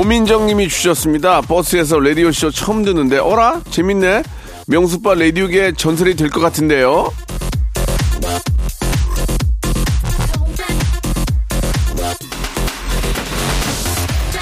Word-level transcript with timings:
고민정님이 0.00 0.66
주셨습니다. 0.70 1.42
버스에서 1.42 2.00
라디오 2.00 2.32
쇼 2.32 2.50
처음 2.50 2.82
듣는데, 2.82 3.18
어라? 3.18 3.60
재밌네? 3.70 4.22
명수빠 4.66 5.12
라디오계 5.12 5.72
전설이 5.72 6.16
될 6.16 6.30
것 6.30 6.40
같은데요? 6.40 7.10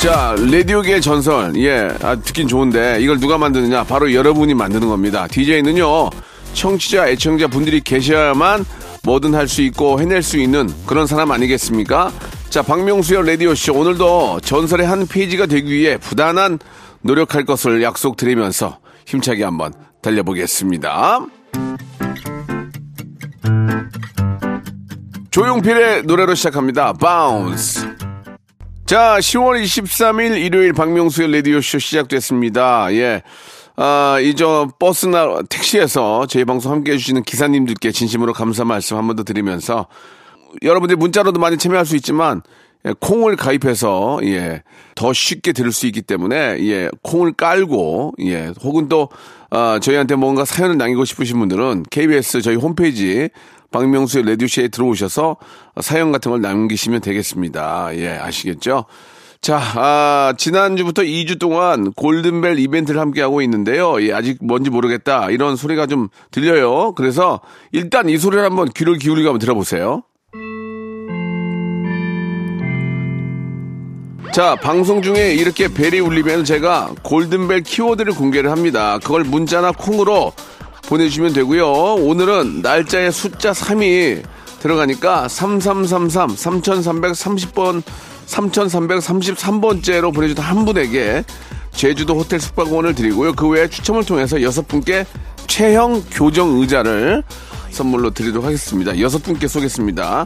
자, 0.00 0.36
라디오계 0.38 1.00
전설. 1.00 1.56
예, 1.56 1.88
아, 2.02 2.14
듣긴 2.14 2.46
좋은데, 2.46 2.98
이걸 3.00 3.18
누가 3.18 3.36
만드느냐? 3.36 3.82
바로 3.84 4.12
여러분이 4.14 4.54
만드는 4.54 4.88
겁니다. 4.88 5.26
DJ는요, 5.28 6.10
청취자, 6.54 7.08
애청자 7.08 7.48
분들이 7.48 7.80
계셔야만 7.80 8.64
뭐든 9.02 9.34
할 9.34 9.48
수 9.48 9.62
있고 9.62 10.00
해낼 10.00 10.22
수 10.22 10.38
있는 10.38 10.68
그런 10.86 11.06
사람 11.06 11.32
아니겠습니까? 11.32 12.12
자, 12.50 12.62
박명수의 12.62 13.26
라디오쇼. 13.26 13.74
오늘도 13.74 14.40
전설의 14.40 14.86
한 14.86 15.06
페이지가 15.06 15.46
되기 15.46 15.70
위해 15.72 15.98
부단한 15.98 16.58
노력할 17.02 17.44
것을 17.44 17.82
약속드리면서 17.82 18.78
힘차게 19.06 19.44
한번 19.44 19.72
달려보겠습니다. 20.02 21.26
조용필의 25.30 26.04
노래로 26.04 26.34
시작합니다. 26.34 26.94
Bounce. 26.94 27.86
자, 28.86 29.18
10월 29.18 29.62
23일 29.62 30.38
일요일 30.42 30.72
박명수의 30.72 31.30
라디오쇼 31.32 31.78
시작됐습니다. 31.78 32.92
예. 32.94 33.22
아, 33.76 34.18
이저 34.20 34.68
버스나 34.80 35.42
택시에서 35.48 36.26
저희 36.26 36.44
방송 36.46 36.72
함께 36.72 36.92
해주시는 36.92 37.22
기사님들께 37.22 37.92
진심으로 37.92 38.32
감사 38.32 38.64
말씀 38.64 38.96
한 38.96 39.06
번 39.06 39.14
더 39.16 39.22
드리면서 39.22 39.86
여러분들 40.62 40.96
문자로도 40.96 41.40
많이 41.40 41.56
참여할 41.56 41.86
수 41.86 41.96
있지만 41.96 42.42
예, 42.86 42.94
콩을 42.98 43.36
가입해서 43.36 44.20
예, 44.24 44.62
더 44.94 45.12
쉽게 45.12 45.52
들을 45.52 45.72
수 45.72 45.86
있기 45.86 46.02
때문에 46.02 46.58
예, 46.60 46.90
콩을 47.02 47.32
깔고 47.32 48.14
예, 48.20 48.52
혹은 48.62 48.88
또 48.88 49.08
아, 49.50 49.78
저희한테 49.80 50.14
뭔가 50.14 50.44
사연을 50.44 50.76
남기고 50.76 51.04
싶으신 51.04 51.38
분들은 51.38 51.84
KBS 51.90 52.42
저희 52.42 52.56
홈페이지 52.56 53.30
박명수의 53.70 54.24
레디오쇼에 54.24 54.68
들어오셔서 54.68 55.36
사연 55.80 56.12
같은 56.12 56.30
걸 56.30 56.40
남기시면 56.40 57.00
되겠습니다. 57.00 57.90
예, 57.94 58.10
아시겠죠? 58.10 58.84
자, 59.40 59.60
아, 59.76 60.34
지난주부터 60.36 61.02
2주 61.02 61.38
동안 61.38 61.92
골든벨 61.92 62.58
이벤트를 62.58 63.00
함께하고 63.00 63.40
있는데요. 63.42 64.02
예, 64.02 64.12
아직 64.12 64.38
뭔지 64.40 64.70
모르겠다. 64.70 65.30
이런 65.30 65.56
소리가 65.56 65.86
좀 65.86 66.08
들려요. 66.30 66.92
그래서 66.94 67.40
일단 67.72 68.08
이 68.08 68.18
소리를 68.18 68.42
한번 68.42 68.68
귀를 68.70 68.98
기울이고 68.98 69.28
한번 69.28 69.38
들어보세요. 69.38 70.02
자, 74.38 74.54
방송 74.54 75.02
중에 75.02 75.34
이렇게 75.34 75.66
벨이 75.66 75.98
울리면 75.98 76.44
제가 76.44 76.92
골든벨 77.02 77.64
키워드를 77.64 78.12
공개를 78.12 78.52
합니다. 78.52 79.00
그걸 79.02 79.24
문자나 79.24 79.72
콩으로 79.72 80.32
보내주시면 80.86 81.32
되고요. 81.32 81.66
오늘은 81.96 82.62
날짜에 82.62 83.10
숫자 83.10 83.50
3이 83.50 84.22
들어가니까 84.60 85.26
3333 85.26 86.28
3330번 86.28 87.82
3333번째로 88.28 90.14
보내주던 90.14 90.44
한 90.44 90.64
분에게 90.64 91.24
제주도 91.72 92.14
호텔 92.14 92.38
숙박권을 92.38 92.94
드리고요. 92.94 93.32
그 93.32 93.48
외에 93.48 93.68
추첨을 93.68 94.04
통해서 94.04 94.40
여섯 94.42 94.68
분께 94.68 95.04
최형 95.48 96.04
교정 96.12 96.60
의자를 96.60 97.24
선물로 97.70 98.12
드리도록 98.12 98.44
하겠습니다. 98.44 99.00
여섯 99.00 99.20
분께 99.20 99.48
쏘겠습니다. 99.48 100.24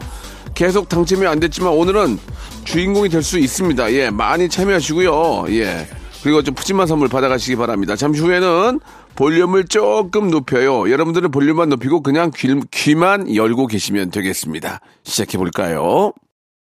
계속 0.55 0.89
당첨이 0.89 1.25
안 1.27 1.39
됐지만 1.39 1.73
오늘은 1.73 2.19
주인공이 2.65 3.09
될 3.09 3.23
수 3.23 3.39
있습니다. 3.39 3.93
예, 3.93 4.09
많이 4.09 4.49
참여하시고요. 4.49 5.45
예. 5.49 5.87
그리고 6.23 6.41
좀 6.41 6.55
푸짐한 6.55 6.87
선물 6.87 7.07
받아가시기 7.09 7.55
바랍니다. 7.57 7.95
잠시 7.95 8.21
후에는 8.21 8.79
볼륨을 9.15 9.65
조금 9.65 10.29
높여요. 10.29 10.89
여러분들은 10.89 11.31
볼륨만 11.31 11.69
높이고 11.69 12.01
그냥 12.01 12.31
귀, 12.35 12.53
귀만 12.71 13.33
열고 13.33 13.67
계시면 13.67 14.11
되겠습니다. 14.11 14.79
시작해 15.03 15.37
볼까요? 15.37 16.13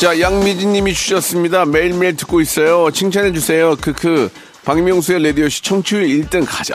자, 0.00 0.18
양미진 0.18 0.72
님이 0.72 0.94
주셨습니다. 0.94 1.66
매일매일 1.66 2.16
듣고 2.16 2.40
있어요. 2.40 2.90
칭찬해 2.90 3.32
주세요. 3.34 3.76
크크. 3.78 4.30
박명수의 4.64 5.22
라디오씨 5.22 5.62
청취율 5.62 6.04
1등 6.06 6.46
가자! 6.48 6.74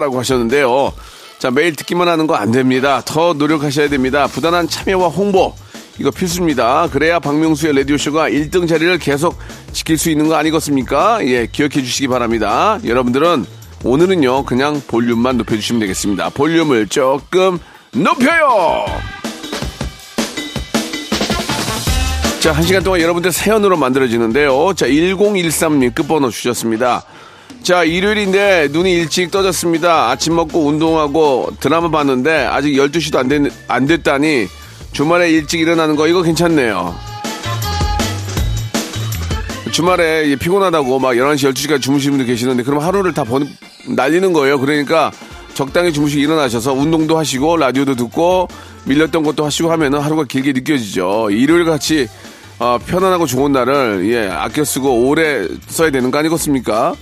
라고 0.00 0.18
하셨는데요. 0.18 0.92
자, 1.38 1.52
매일 1.52 1.76
듣기만 1.76 2.08
하는 2.08 2.26
거 2.26 2.34
안 2.34 2.50
됩니다. 2.50 3.00
더 3.04 3.32
노력하셔야 3.32 3.88
됩니다. 3.88 4.26
부단한 4.26 4.68
참여와 4.68 5.08
홍보. 5.08 5.54
이거 6.00 6.10
필수입니다. 6.10 6.88
그래야 6.92 7.20
박명수의 7.20 7.76
라디오쇼가 7.76 8.28
1등 8.30 8.68
자리를 8.68 8.98
계속 8.98 9.38
지킬 9.72 9.96
수 9.96 10.10
있는 10.10 10.26
거 10.28 10.34
아니겠습니까? 10.34 11.24
예, 11.26 11.46
기억해 11.46 11.70
주시기 11.82 12.08
바랍니다. 12.08 12.78
여러분들은 12.84 13.46
오늘은요, 13.84 14.44
그냥 14.46 14.82
볼륨만 14.88 15.36
높여주시면 15.38 15.78
되겠습니다. 15.80 16.30
볼륨을 16.30 16.88
조금 16.88 17.58
높여요! 17.92 18.84
자, 22.40 22.52
한 22.52 22.62
시간 22.62 22.84
동안 22.84 23.00
여러분들 23.00 23.32
사연으로 23.32 23.76
만들어지는데요. 23.76 24.72
자, 24.76 24.86
1013님 24.86 25.92
끝번호 25.92 26.30
주셨습니다. 26.30 27.02
자, 27.64 27.82
일요일인데 27.82 28.68
눈이 28.70 28.92
일찍 28.92 29.32
떠졌습니다. 29.32 30.08
아침 30.08 30.36
먹고 30.36 30.64
운동하고 30.66 31.50
드라마 31.58 31.90
봤는데 31.90 32.46
아직 32.46 32.74
12시도 32.74 33.16
안, 33.16 33.28
됐, 33.28 33.52
안 33.66 33.86
됐다니 33.86 34.46
주말에 34.92 35.30
일찍 35.32 35.60
일어나는 35.60 35.96
거 35.96 36.06
이거 36.06 36.22
괜찮네요. 36.22 36.94
주말에 39.72 40.36
피곤하다고 40.36 41.00
막 41.00 41.14
11시, 41.14 41.52
12시까지 41.52 41.82
주무시는 41.82 42.18
분들 42.18 42.32
계시는데 42.32 42.62
그럼 42.62 42.80
하루를 42.80 43.14
다 43.14 43.24
번, 43.24 43.48
날리는 43.88 44.32
거예요. 44.32 44.60
그러니까 44.60 45.10
적당히 45.54 45.92
주무시고 45.92 46.22
일어나셔서 46.22 46.72
운동도 46.72 47.18
하시고 47.18 47.56
라디오도 47.56 47.96
듣고 47.96 48.46
밀렸던 48.84 49.24
것도 49.24 49.44
하시고 49.44 49.72
하면은 49.72 49.98
하루가 49.98 50.22
길게 50.22 50.52
느껴지죠. 50.52 51.30
일요일 51.30 51.64
같이 51.64 52.06
어, 52.58 52.78
편안하고 52.84 53.26
좋은 53.26 53.52
날을 53.52 54.08
예, 54.10 54.28
아껴 54.28 54.64
쓰고 54.64 55.08
오래 55.08 55.46
써야 55.68 55.90
되는 55.90 56.10
거 56.10 56.18
아니겠습니까? 56.18 56.94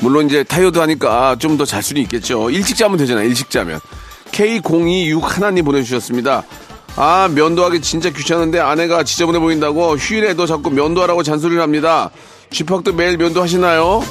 물론 0.00 0.26
이제 0.26 0.42
타이어도 0.44 0.82
하니까 0.82 1.36
좀 1.38 1.56
더 1.56 1.64
잘 1.64 1.82
수는 1.82 2.02
있겠죠. 2.02 2.50
일찍 2.50 2.76
자면 2.76 2.98
되잖아요. 2.98 3.26
일찍 3.26 3.50
자면. 3.50 3.80
K026 4.32 5.20
하나님 5.22 5.64
보내주셨습니다. 5.64 6.42
아 6.96 7.28
면도하기 7.34 7.80
진짜 7.80 8.10
귀찮은데 8.10 8.58
아내가 8.60 9.02
지저분해 9.04 9.38
보인다고 9.38 9.96
휴일에도 9.96 10.44
자꾸 10.46 10.70
면도하라고 10.70 11.22
잔소리를 11.22 11.62
합니다. 11.62 12.10
쥐팍도 12.50 12.92
매일 12.94 13.16
면도하시나요? 13.16 14.02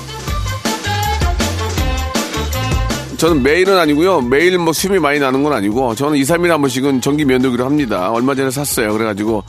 저는 3.22 3.44
매일은 3.44 3.78
아니고요. 3.78 4.22
매일 4.22 4.58
뭐 4.58 4.74
수염이 4.74 4.98
많이 4.98 5.20
나는 5.20 5.44
건 5.44 5.54
아니고 5.54 5.94
저는 5.94 6.18
2, 6.18 6.24
3일에 6.24 6.48
한 6.48 6.60
번씩은 6.60 7.02
전기 7.02 7.24
면도기를 7.24 7.64
합니다. 7.64 8.10
얼마 8.10 8.34
전에 8.34 8.50
샀어요. 8.50 8.92
그래가지고 8.94 9.44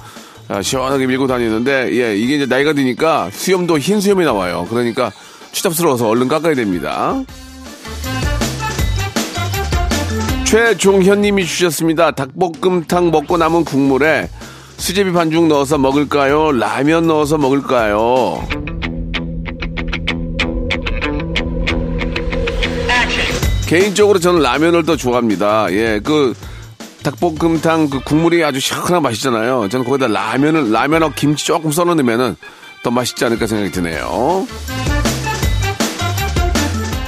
아, 0.49 0.61
시원하게 0.61 1.07
밀고 1.07 1.27
다니는데 1.27 1.89
예 1.93 2.15
이게 2.15 2.35
이제 2.35 2.45
나이가 2.45 2.75
드니까 2.75 3.31
수염도 3.33 3.79
흰 3.79 3.99
수염이 3.99 4.27
나와요. 4.27 4.67
그러니까 4.69 5.11
추잡스러워서 5.53 6.07
얼른 6.07 6.29
깎아야 6.29 6.55
됩니다. 6.55 7.23
최종현님이 10.45 11.47
주셨습니다. 11.47 12.11
닭볶음탕 12.11 13.11
먹고 13.11 13.39
남은 13.39 13.65
국물에 13.65 14.29
수제비 14.77 15.13
반죽 15.13 15.47
넣어서 15.47 15.79
먹을까요? 15.79 16.53
라면 16.53 17.07
넣어서 17.07 17.39
먹을까요? 17.39 18.47
개인적으로 23.73 24.19
저는 24.19 24.43
라면을 24.43 24.85
더 24.85 24.97
좋아합니다. 24.97 25.73
예, 25.73 25.99
그 26.05 26.35
닭볶음탕 27.03 27.89
그 27.89 28.01
국물이 28.01 28.45
아주 28.45 28.61
시원한 28.61 29.01
맛이잖아요. 29.01 29.71
저는 29.71 29.87
거기다 29.87 30.09
라면을 30.09 30.71
라면하고 30.71 31.15
김치 31.17 31.47
조금 31.47 31.73
썰어 31.73 31.95
넣으면은 31.95 32.37
더 32.83 32.91
맛있지 32.91 33.25
않을까 33.25 33.47
생각이 33.47 33.73
드네요. 33.73 34.47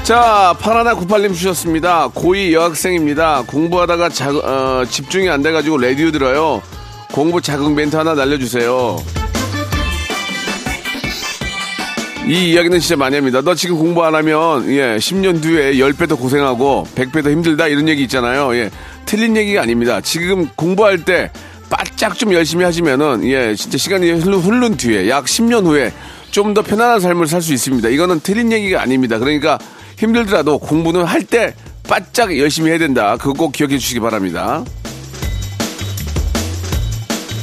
자, 0.04 0.56
파라나 0.58 0.94
98님 0.94 1.34
주셨습니다. 1.34 2.08
고2 2.08 2.52
여학생입니다. 2.52 3.42
공부하다가 3.46 4.08
자, 4.08 4.30
어, 4.30 4.86
집중이 4.88 5.28
안 5.28 5.42
돼가지고 5.42 5.76
라디오 5.76 6.10
들어요. 6.12 6.62
공부 7.12 7.42
자극 7.42 7.74
멘트 7.74 7.94
하나 7.94 8.14
날려주세요. 8.14 9.23
이 12.26 12.52
이야기는 12.52 12.80
진짜 12.80 12.96
많이 12.96 13.16
합니다. 13.16 13.42
너 13.42 13.54
지금 13.54 13.76
공부 13.76 14.02
안 14.02 14.14
하면, 14.14 14.66
예, 14.70 14.96
10년 14.96 15.42
뒤에 15.42 15.74
10배 15.74 16.08
더 16.08 16.16
고생하고 16.16 16.86
100배 16.94 17.22
더 17.22 17.30
힘들다 17.30 17.68
이런 17.68 17.86
얘기 17.88 18.02
있잖아요. 18.04 18.54
예, 18.56 18.70
틀린 19.04 19.36
얘기가 19.36 19.60
아닙니다. 19.60 20.00
지금 20.00 20.48
공부할 20.56 21.04
때 21.04 21.30
바짝 21.68 22.18
좀 22.18 22.32
열심히 22.32 22.64
하시면은, 22.64 23.24
예, 23.24 23.54
진짜 23.54 23.76
시간이 23.76 24.10
흐른, 24.10 24.38
흐른 24.38 24.76
뒤에 24.76 25.08
약 25.10 25.26
10년 25.26 25.66
후에 25.66 25.92
좀 26.30 26.54
더 26.54 26.62
편안한 26.62 26.98
삶을 27.00 27.26
살 27.28 27.42
수 27.42 27.52
있습니다. 27.52 27.88
이거는 27.90 28.20
틀린 28.20 28.50
얘기가 28.50 28.80
아닙니다. 28.80 29.18
그러니까 29.18 29.58
힘들더라도 29.98 30.58
공부는 30.58 31.04
할 31.04 31.22
때 31.24 31.54
바짝 31.86 32.36
열심히 32.38 32.70
해야 32.70 32.78
된다. 32.78 33.16
그거 33.18 33.34
꼭 33.34 33.52
기억해 33.52 33.76
주시기 33.78 34.00
바랍니다. 34.00 34.64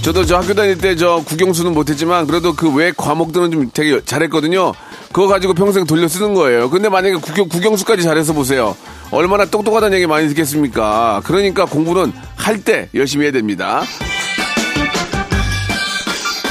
저도 0.02 0.26
저 0.26 0.38
학교 0.38 0.54
다닐 0.54 0.78
때 0.78 0.96
저 0.96 1.22
국영수는 1.26 1.74
못했지만 1.74 2.26
그래도 2.28 2.54
그 2.54 2.70
외 2.74 2.92
과목들은 2.96 3.52
좀 3.52 3.70
되게 3.74 4.02
잘했거든요. 4.04 4.74
그거 5.12 5.28
가지고 5.28 5.54
평생 5.54 5.86
돌려 5.86 6.08
쓰는 6.08 6.34
거예요. 6.34 6.70
근데 6.70 6.90
만약에 6.90 7.16
국영, 7.16 7.48
국영수까지 7.50 8.02
잘해서 8.04 8.34
보세요. 8.34 8.76
얼마나 9.12 9.46
똑똑하다는 9.46 9.96
얘기 9.98 10.08
많이 10.08 10.28
듣겠습니까? 10.30 11.22
그러니까 11.26 11.66
공부는 11.66 12.14
할 12.36 12.62
때 12.64 12.90
열심히 12.96 13.26
해야 13.26 13.32
됩니다. 13.32 13.84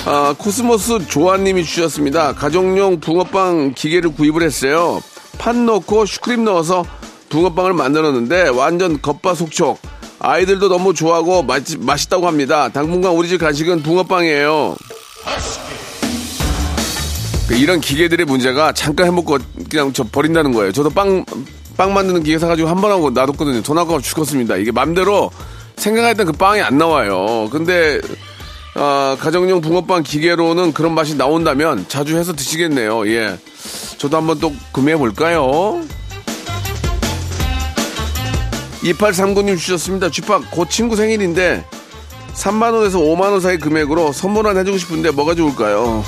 아, 0.07 0.35
코스모스 0.39 1.07
조아님이 1.07 1.65
주셨습니다. 1.65 2.35
가정용 2.35 3.01
붕어빵 3.01 3.73
기계를 3.75 4.13
구입을 4.15 4.43
했어요. 4.43 5.01
판 5.39 5.67
넣고 5.67 6.07
슈크림 6.07 6.45
넣어서 6.45 6.85
붕어빵을 7.31 7.73
만들었는데 7.75 8.49
완전 8.49 9.01
겉바속촉. 9.01 9.79
아이들도 10.21 10.69
너무 10.69 10.93
좋아하고 10.95 11.43
맛, 11.43 11.63
맛있다고 11.79 12.27
합니다. 12.27 12.69
당분간 12.69 13.13
우리 13.13 13.29
집 13.29 13.39
간식은 13.39 13.83
붕어빵이에요. 13.83 14.77
그 17.49 17.57
이런 17.57 17.81
기계들의 17.81 18.27
문제가 18.27 18.73
잠깐 18.73 19.07
해먹고 19.07 19.39
그냥 19.69 19.93
저 19.93 20.05
버린다는 20.05 20.53
거예요. 20.53 20.73
저도 20.73 20.91
빵, 20.91 21.25
빵 21.77 21.93
만드는 21.95 22.23
기계 22.23 22.39
사가지고 22.39 22.69
한 22.69 22.81
번 22.81 22.93
하고 22.93 23.11
놔뒀거든요. 23.11 23.63
돈 23.63 23.79
아까워 23.79 24.01
죽었습니다. 24.01 24.57
이게 24.57 24.71
맘대로 24.71 25.31
생각했던 25.77 26.27
그 26.27 26.33
빵이 26.33 26.61
안 26.61 26.77
나와요. 26.79 27.49
근데, 27.51 28.01
어, 28.77 29.17
가정용 29.19 29.63
붕어빵 29.63 30.03
기계로는 30.05 30.75
그런 30.75 30.95
맛이 30.95 31.17
나온다면 31.17 31.87
자주 31.89 32.17
해서 32.19 32.35
드시겠네요. 32.35 33.09
예. 33.09 33.39
저도 33.99 34.17
한번 34.19 34.39
또 34.39 34.53
구매해 34.73 34.97
볼까요? 34.97 35.81
2839님 38.83 39.59
주셨습니다. 39.59 40.11
쥐팍 40.11 40.51
곧 40.51 40.71
친구 40.71 40.97
생일인데 40.97 41.65
3만원에서 42.35 42.95
5만원 42.95 43.41
사이 43.41 43.59
금액으로 43.59 44.13
선물 44.13 44.47
하나 44.47 44.61
해주고 44.61 44.79
싶은데 44.79 45.11
뭐가 45.11 45.35
좋을까요? 45.35 46.05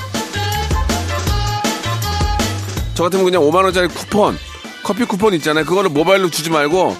저 2.94 3.04
같으면 3.04 3.24
그냥 3.24 3.42
5만원짜리 3.42 3.92
쿠폰, 3.92 4.36
커피 4.82 5.04
쿠폰 5.04 5.34
있잖아요. 5.34 5.64
그거를 5.64 5.90
모바일로 5.90 6.30
주지 6.30 6.50
말고 6.50 6.96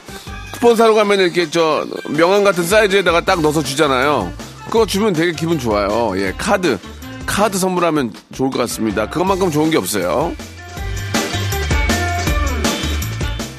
쿠폰 0.52 0.76
사러 0.76 0.94
가면 0.94 1.20
이렇게 1.20 1.50
저 1.50 1.86
명함 2.08 2.44
같은 2.44 2.64
사이즈에다가 2.64 3.22
딱 3.22 3.40
넣어서 3.40 3.62
주잖아요. 3.62 4.32
그거 4.66 4.86
주면 4.86 5.12
되게 5.12 5.32
기분 5.32 5.58
좋아요. 5.58 6.12
예, 6.16 6.32
카드. 6.36 6.78
카드 7.26 7.58
선물하면 7.58 8.12
좋을 8.34 8.50
것 8.50 8.58
같습니다. 8.58 9.08
그것만큼 9.08 9.50
좋은 9.50 9.70
게 9.70 9.76
없어요. 9.78 10.34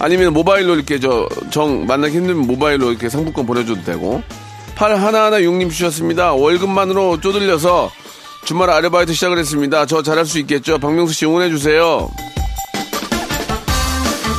아니면 0.03 0.33
모바일로 0.33 0.75
이렇게 0.75 0.99
저 0.99 1.29
정 1.49 1.85
만나기 1.85 2.17
힘들면 2.17 2.45
모바일로 2.47 2.91
이렇게 2.91 3.07
상품권 3.09 3.45
보내줘도 3.45 3.83
되고. 3.83 4.21
팔 4.75 4.95
하나하나 4.97 5.37
6님 5.39 5.69
주셨습니다. 5.69 6.33
월급만으로 6.33 7.21
쪼들려서 7.21 7.91
주말 8.43 8.69
아르바이트 8.69 9.13
시작을 9.13 9.37
했습니다. 9.37 9.85
저 9.85 10.01
잘할 10.03 10.25
수 10.25 10.39
있겠죠? 10.39 10.77
박명수 10.79 11.13
씨 11.13 11.25
응원해주세요. 11.25 12.09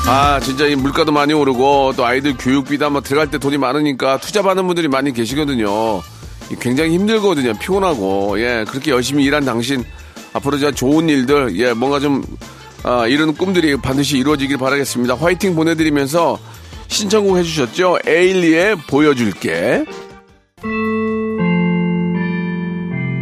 아, 0.07 0.39
진짜 0.41 0.67
이 0.67 0.75
물가도 0.77 1.13
많이 1.13 1.33
오르고 1.33 1.95
또 1.97 2.05
아이들 2.05 2.37
교육비다 2.37 2.91
뭐 2.91 3.01
들어갈 3.01 3.31
때 3.31 3.39
돈이 3.39 3.57
많으니까 3.57 4.19
투자 4.19 4.43
받는 4.43 4.67
분들이 4.67 4.87
많이 4.89 5.13
계시거든요. 5.15 6.03
굉장히 6.61 6.93
힘들거든요. 6.95 7.55
피곤하고. 7.59 8.39
예, 8.41 8.67
그렇게 8.69 8.91
열심히 8.91 9.25
일한 9.25 9.45
당신 9.47 9.83
앞으로 10.35 10.59
저 10.59 10.71
좋은 10.73 11.09
일들, 11.09 11.57
예, 11.59 11.73
뭔가 11.73 12.01
좀 12.01 12.23
아, 12.85 13.07
이런 13.07 13.35
꿈들이 13.35 13.77
반드시 13.77 14.19
이루어지길 14.19 14.59
바라겠습니다. 14.59 15.15
화이팅 15.17 15.55
보내드리면서 15.55 16.39
신청곡 16.89 17.39
해주셨죠? 17.39 17.99
에일리의 18.07 18.77
보여줄게. 18.89 19.85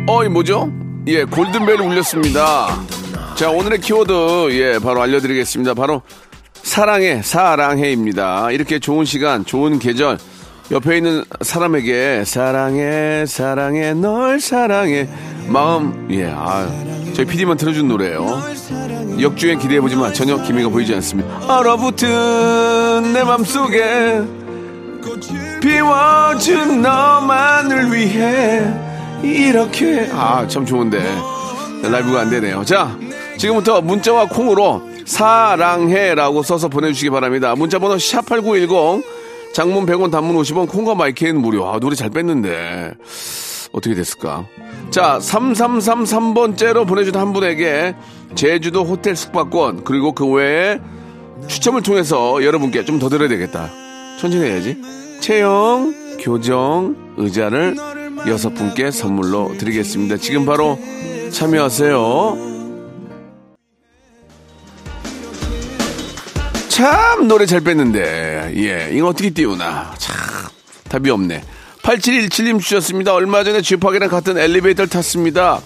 어이 0.08 0.28
뭐죠? 0.28 0.70
예, 1.06 1.24
골든벨 1.24 1.80
울렸습니다. 1.80 2.80
자, 3.36 3.50
오늘의 3.50 3.80
키워드 3.80 4.48
예, 4.50 4.78
바로 4.80 5.00
알려드리겠습니다. 5.00 5.74
바로 5.74 6.02
사랑해, 6.54 7.22
사랑해입니다. 7.22 8.50
이렇게 8.50 8.80
좋은 8.80 9.04
시간, 9.04 9.44
좋은 9.44 9.78
계절 9.78 10.18
옆에 10.72 10.96
있는 10.96 11.24
사람에게 11.40 12.24
사랑해, 12.24 13.26
사랑해, 13.26 13.94
널 13.94 14.40
사랑해 14.40 15.08
마음 15.48 16.08
예, 16.10 16.32
아, 16.34 16.68
저희 17.14 17.26
PD만 17.26 17.56
틀어준 17.56 17.88
노래예요. 17.88 18.42
역주행 19.20 19.58
기대해보지만 19.58 20.12
전혀 20.14 20.36
기미가 20.42 20.68
보이지 20.68 20.94
않습니다. 20.94 21.38
얼어붙은 21.58 23.12
내 23.12 23.22
맘속에 23.24 24.22
비워준 25.60 26.82
너만을 26.82 27.92
위해 27.94 28.62
이렇게 29.22 30.08
아 30.12 30.46
참 30.48 30.66
좋은데 30.66 30.98
라이브가 31.82 32.20
안 32.22 32.30
되네요. 32.30 32.64
자 32.64 32.96
지금부터 33.38 33.80
문자와 33.80 34.26
콩으로 34.28 34.82
사랑해라고 35.04 36.42
써서 36.42 36.68
보내주시기 36.68 37.10
바랍니다. 37.10 37.54
문자번호 37.56 37.98
샵 37.98 38.26
8910 38.26 39.04
장문 39.54 39.86
100원 39.86 40.10
단문 40.10 40.36
50원 40.36 40.68
콩과 40.68 40.94
마이크는 40.94 41.40
무료. 41.40 41.68
아 41.68 41.78
노래 41.78 41.94
잘 41.94 42.10
뺐는데 42.10 42.94
어떻게 43.72 43.94
됐을까? 43.94 44.46
자 44.90 45.18
3333번째로 45.20 46.86
보내준 46.86 47.16
한 47.16 47.32
분에게 47.32 47.94
제주도 48.34 48.84
호텔 48.84 49.16
숙박권 49.16 49.84
그리고 49.84 50.12
그 50.12 50.26
외에 50.26 50.78
추첨을 51.48 51.82
통해서 51.82 52.42
여러분께 52.44 52.84
좀 52.84 52.98
더 52.98 53.08
드려야 53.08 53.28
되겠다. 53.28 53.70
천천히 54.20 54.44
해야지. 54.44 54.80
채영, 55.20 56.16
교정, 56.20 57.14
의자를 57.16 57.76
여섯 58.28 58.50
분께 58.54 58.90
선물로 58.90 59.56
드리겠습니다. 59.58 60.16
지금 60.18 60.44
바로 60.46 60.78
참여하세요. 61.32 62.52
참 66.68 67.28
노래 67.28 67.46
잘 67.46 67.60
뺐는데 67.60 68.52
예 68.56 68.90
이거 68.96 69.08
어떻게 69.08 69.30
띄우나 69.30 69.94
참 69.98 70.16
답이 70.88 71.10
없네 71.10 71.42
8717님 71.82 72.60
주셨습니다 72.60 73.14
얼마 73.14 73.44
전에 73.44 73.60
쥐팍이랑 73.60 74.08
같은 74.08 74.38
엘리베이터를 74.38 74.88
탔습니다 74.88 75.60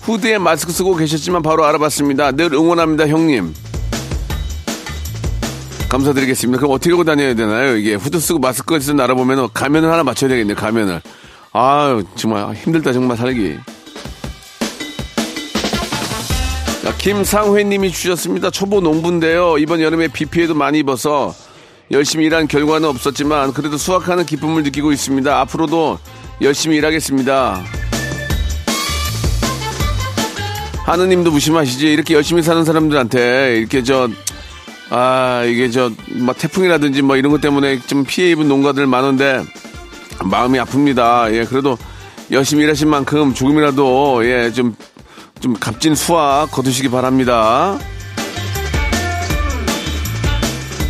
후드에 0.00 0.38
마스크 0.38 0.72
쓰고 0.72 0.96
계셨지만 0.96 1.42
바로 1.42 1.64
알아봤습니다 1.64 2.32
늘 2.32 2.52
응원합니다 2.54 3.06
형님 3.08 3.54
감사드리겠습니다 5.88 6.58
그럼 6.58 6.72
어떻게 6.72 6.90
하고 6.90 7.04
다녀야 7.04 7.34
되나요 7.34 7.76
이게 7.76 7.94
후드 7.94 8.18
쓰고 8.20 8.38
마스크 8.38 8.78
쓰는 8.80 9.00
알아보면 9.00 9.50
가면을 9.52 9.90
하나 9.90 10.02
맞춰야 10.02 10.30
되겠네요 10.30 10.56
가면을 10.56 11.02
아유 11.52 12.04
정말 12.14 12.54
힘들다 12.54 12.92
정말 12.92 13.16
살기 13.16 13.58
자, 16.82 16.96
김상회님이 16.96 17.92
주셨습니다. 17.92 18.50
초보 18.50 18.80
농부인데요. 18.80 19.58
이번 19.58 19.82
여름에 19.82 20.08
비 20.08 20.24
피해도 20.24 20.54
많이 20.54 20.78
입어서 20.78 21.34
열심히 21.90 22.24
일한 22.24 22.48
결과는 22.48 22.88
없었지만 22.88 23.52
그래도 23.52 23.76
수확하는 23.76 24.24
기쁨을 24.24 24.62
느끼고 24.62 24.90
있습니다. 24.90 25.40
앞으로도 25.40 25.98
열심히 26.40 26.76
일하겠습니다. 26.78 27.62
하느님도 30.90 31.30
무심하시지 31.30 31.92
이렇게 31.92 32.14
열심히 32.14 32.42
사는 32.42 32.64
사람들한테 32.64 33.58
이렇게 33.58 33.82
저 33.82 34.08
아, 34.90 35.44
이게 35.46 35.70
저, 35.70 35.90
뭐 36.16 36.34
태풍이라든지 36.34 37.02
뭐 37.02 37.16
이런 37.16 37.30
것 37.30 37.40
때문에 37.40 37.78
좀 37.86 38.04
피해 38.04 38.30
입은 38.32 38.48
농가들 38.48 38.86
많은데 38.86 39.44
마음이 40.24 40.58
아픕니다. 40.58 41.32
예, 41.32 41.44
그래도 41.44 41.78
열심히 42.32 42.64
일하신 42.64 42.88
만큼 42.88 43.32
조금이라도 43.32 44.26
예, 44.26 44.50
좀, 44.52 44.74
좀 45.38 45.54
값진 45.54 45.94
수확 45.94 46.50
거두시기 46.50 46.90
바랍니다. 46.90 47.78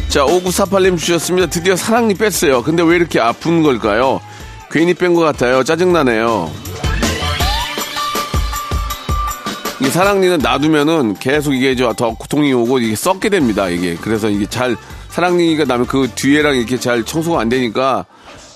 자, 0.08 0.24
5948님 0.24 0.98
주셨습니다. 0.98 1.48
드디어 1.48 1.76
사랑니 1.76 2.14
뺐어요. 2.14 2.62
근데 2.62 2.82
왜 2.82 2.96
이렇게 2.96 3.20
아픈 3.20 3.62
걸까요? 3.62 4.20
괜히 4.70 4.94
뺀 4.94 5.14
것 5.14 5.20
같아요. 5.20 5.62
짜증나네요. 5.62 6.50
사랑니는 9.90 10.38
놔두면은 10.38 11.14
계속 11.14 11.52
이게 11.52 11.74
저더 11.74 12.14
고통이 12.14 12.52
오고 12.52 12.78
이게 12.78 12.94
썩게 12.94 13.28
됩니다. 13.28 13.68
이게 13.68 13.96
그래서 14.00 14.28
이게 14.28 14.46
잘 14.46 14.76
사랑니가 15.08 15.64
나면 15.64 15.86
그 15.86 16.08
뒤에랑 16.14 16.56
이렇게 16.56 16.78
잘 16.78 17.04
청소가 17.04 17.40
안 17.40 17.48
되니까 17.48 18.06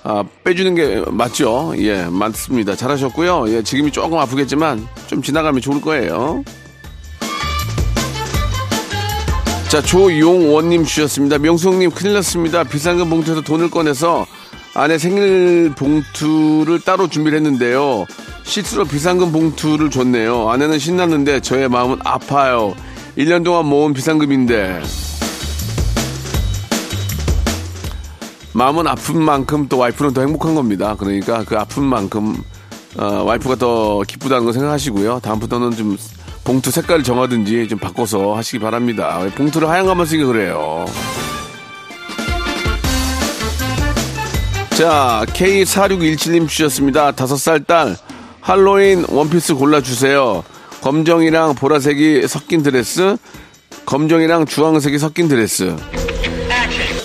아, 0.04 0.22
빼주는 0.44 0.74
게 0.74 1.02
맞죠? 1.10 1.74
예, 1.78 2.04
맞습니다. 2.04 2.76
잘하셨고요. 2.76 3.46
예, 3.48 3.62
지금이 3.62 3.90
조금 3.90 4.18
아프겠지만 4.18 4.86
좀 5.06 5.22
지나가면 5.22 5.60
좋을 5.60 5.80
거예요. 5.80 6.44
자, 9.68 9.82
조용원님 9.82 10.84
주셨습니다. 10.84 11.38
명수형님 11.38 11.90
큰일 11.90 12.12
났습니다. 12.14 12.62
비상금 12.64 13.10
봉투에서 13.10 13.40
돈을 13.40 13.70
꺼내서 13.70 14.26
아내 14.74 14.98
생일 14.98 15.72
봉투를 15.74 16.80
따로 16.80 17.08
준비를 17.08 17.38
했는데요. 17.38 18.06
실수로 18.44 18.84
비상금 18.84 19.32
봉투를 19.32 19.90
줬네요. 19.90 20.50
아내는 20.50 20.78
신났는데 20.78 21.40
저의 21.40 21.68
마음은 21.68 21.98
아파요. 22.04 22.74
1년 23.16 23.44
동안 23.44 23.66
모은 23.66 23.92
비상금인데. 23.92 24.82
마음은 28.52 28.86
아픈 28.86 29.20
만큼 29.20 29.66
또 29.68 29.78
와이프는 29.78 30.14
더 30.14 30.20
행복한 30.20 30.54
겁니다. 30.54 30.94
그러니까 30.96 31.42
그 31.44 31.58
아픈 31.58 31.82
만큼 31.82 32.36
어, 32.96 33.24
와이프가 33.24 33.56
더 33.56 34.02
기쁘다는 34.02 34.44
거 34.44 34.52
생각하시고요. 34.52 35.20
다음부터는 35.20 35.72
좀 35.72 35.96
봉투 36.44 36.70
색깔을 36.70 37.02
정하든지 37.02 37.66
좀 37.68 37.78
바꿔서 37.78 38.34
하시기 38.34 38.60
바랍니다. 38.60 39.20
봉투를 39.34 39.68
하얀 39.68 39.86
것만 39.86 40.06
쓰기 40.06 40.22
그래요. 40.22 40.84
자, 44.76 45.24
K4617님 45.28 46.48
주셨습니다. 46.48 47.12
다섯 47.12 47.36
살 47.36 47.62
딸, 47.64 47.96
할로윈 48.44 49.06
원피스 49.08 49.54
골라주세요. 49.54 50.44
검정이랑 50.82 51.54
보라색이 51.54 52.28
섞인 52.28 52.62
드레스, 52.62 53.16
검정이랑 53.86 54.44
주황색이 54.44 54.98
섞인 54.98 55.28
드레스. 55.28 55.74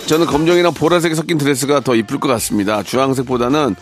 저는 0.06 0.26
검정이랑 0.26 0.74
보라색이 0.74 1.16
섞인 1.16 1.38
드레스가 1.38 1.80
더 1.80 1.96
이쁠 1.96 2.20
것 2.20 2.28
같습니다. 2.28 2.84
주황색보다는 2.84 3.76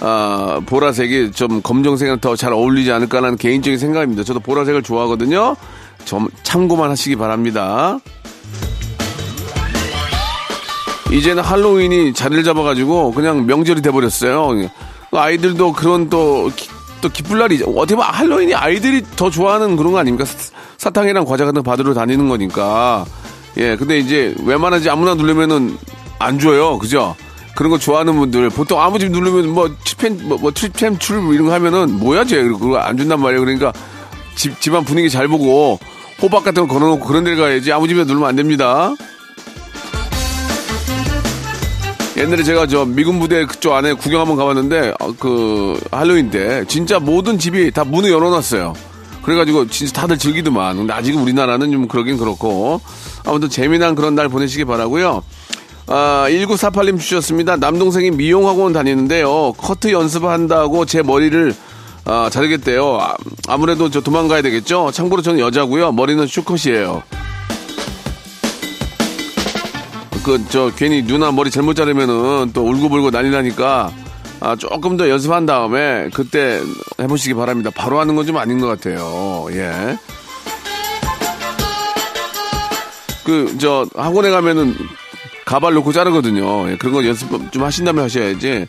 아, 0.00 0.60
보라색이 0.66 1.30
좀 1.30 1.62
검정색이랑 1.62 2.18
더 2.18 2.34
잘 2.34 2.52
어울리지 2.52 2.90
않을까라는 2.90 3.38
개인적인 3.38 3.78
생각입니다. 3.78 4.24
저도 4.24 4.40
보라색을 4.40 4.82
좋아하거든요. 4.82 5.54
좀 6.04 6.26
참고만 6.42 6.90
하시기 6.90 7.14
바랍니다. 7.14 8.00
이제는 11.12 11.44
할로윈이 11.44 12.12
자리를 12.12 12.42
잡아가지고 12.42 13.12
그냥 13.12 13.46
명절이 13.46 13.82
돼버렸어요. 13.82 14.68
아이들도 15.12 15.74
그런 15.74 16.10
또, 16.10 16.50
기, 16.56 16.68
또 17.04 17.10
기쁠 17.10 17.38
날이, 17.38 17.62
어떻게 17.62 17.96
보면 17.96 18.10
할로윈이 18.10 18.54
아이들이 18.54 19.04
더 19.14 19.28
좋아하는 19.28 19.76
그런 19.76 19.92
거 19.92 19.98
아닙니까? 19.98 20.24
사, 20.78 20.88
탕이랑 20.88 21.26
과자 21.26 21.44
같은 21.44 21.62
거 21.62 21.70
받으러 21.70 21.92
다니는 21.92 22.30
거니까. 22.30 23.04
예, 23.58 23.76
근데 23.76 23.98
이제 23.98 24.34
웬만하지 24.42 24.88
아무나 24.88 25.14
누르면은 25.14 25.76
안 26.18 26.38
줘요. 26.38 26.78
그죠? 26.78 27.14
그런 27.54 27.70
거 27.70 27.78
좋아하는 27.78 28.16
분들 28.16 28.48
보통 28.48 28.80
아무 28.80 28.98
집 28.98 29.10
누르면 29.10 29.50
뭐 29.50 29.70
트리펜 29.84 30.28
뭐, 30.28 30.38
뭐 30.38 30.50
트리펜 30.50 30.98
출 30.98 31.18
이런 31.34 31.46
거 31.46 31.52
하면은 31.52 31.98
뭐야 31.98 32.24
쟤 32.24 32.42
그거 32.42 32.78
안 32.78 32.96
준단 32.96 33.20
말이에요. 33.20 33.44
그러니까 33.44 33.72
집 34.34 34.58
집안 34.62 34.82
분위기 34.82 35.10
잘 35.10 35.28
보고 35.28 35.78
호박 36.22 36.42
같은 36.42 36.66
거 36.66 36.74
걸어놓고 36.74 37.06
그런 37.06 37.22
데 37.22 37.36
가야지 37.36 37.70
아무 37.70 37.86
집에 37.86 38.04
누르면 38.04 38.26
안 38.26 38.34
됩니다. 38.34 38.94
옛날에 42.24 42.42
제가 42.42 42.66
저 42.66 42.86
미군 42.86 43.20
부대 43.20 43.44
그쪽 43.44 43.74
안에 43.74 43.92
구경 43.92 44.22
한번 44.22 44.38
가봤는데 44.38 44.94
어, 44.98 45.14
그 45.18 45.78
할로윈 45.90 46.30
때 46.30 46.64
진짜 46.66 46.98
모든 46.98 47.38
집이 47.38 47.70
다 47.70 47.84
문을 47.84 48.10
열어놨어요. 48.10 48.72
그래가지고 49.22 49.68
진짜 49.68 49.92
다들 49.92 50.16
즐기더만. 50.16 50.78
근데 50.78 50.94
아직은 50.94 51.20
우리나라는 51.20 51.70
좀 51.70 51.86
그러긴 51.86 52.16
그렇고 52.16 52.80
아무튼 53.26 53.50
재미난 53.50 53.94
그런 53.94 54.14
날 54.14 54.30
보내시기 54.30 54.64
바라고요. 54.64 55.22
아, 55.86 56.24
1948님 56.30 56.98
주셨습니다. 56.98 57.56
남동생이 57.56 58.10
미용학원 58.12 58.72
다니는데요. 58.72 59.52
커트 59.58 59.92
연습한다고 59.92 60.86
제 60.86 61.02
머리를 61.02 61.54
아, 62.06 62.30
자르겠대요. 62.32 63.00
아, 63.48 63.56
무래도저 63.58 64.00
도망가야 64.00 64.40
되겠죠? 64.40 64.92
참고로 64.94 65.20
저는 65.20 65.40
여자고요. 65.40 65.92
머리는 65.92 66.26
슈컷이에요. 66.26 67.02
그, 70.24 70.42
저, 70.48 70.70
괜히 70.74 71.02
누나 71.02 71.30
머리 71.30 71.50
잘못 71.50 71.74
자르면은 71.74 72.52
또 72.54 72.66
울고불고 72.66 73.10
난리 73.10 73.30
나니까 73.30 73.92
아, 74.40 74.56
조금 74.56 74.96
더 74.96 75.08
연습한 75.08 75.46
다음에 75.46 76.08
그때 76.14 76.60
해보시기 77.00 77.34
바랍니다. 77.34 77.70
바로 77.74 78.00
하는 78.00 78.16
건 78.16 78.24
좀 78.26 78.38
아닌 78.38 78.58
것 78.58 78.66
같아요. 78.66 79.46
예. 79.50 79.98
그, 83.24 83.56
저, 83.58 83.86
학원에 83.94 84.30
가면은 84.30 84.74
가발 85.44 85.74
놓고 85.74 85.92
자르거든요. 85.92 86.70
예, 86.70 86.76
그런 86.76 86.94
거 86.94 87.04
연습 87.06 87.28
좀 87.52 87.62
하신 87.62 87.84
다음에 87.84 88.00
하셔야지. 88.02 88.66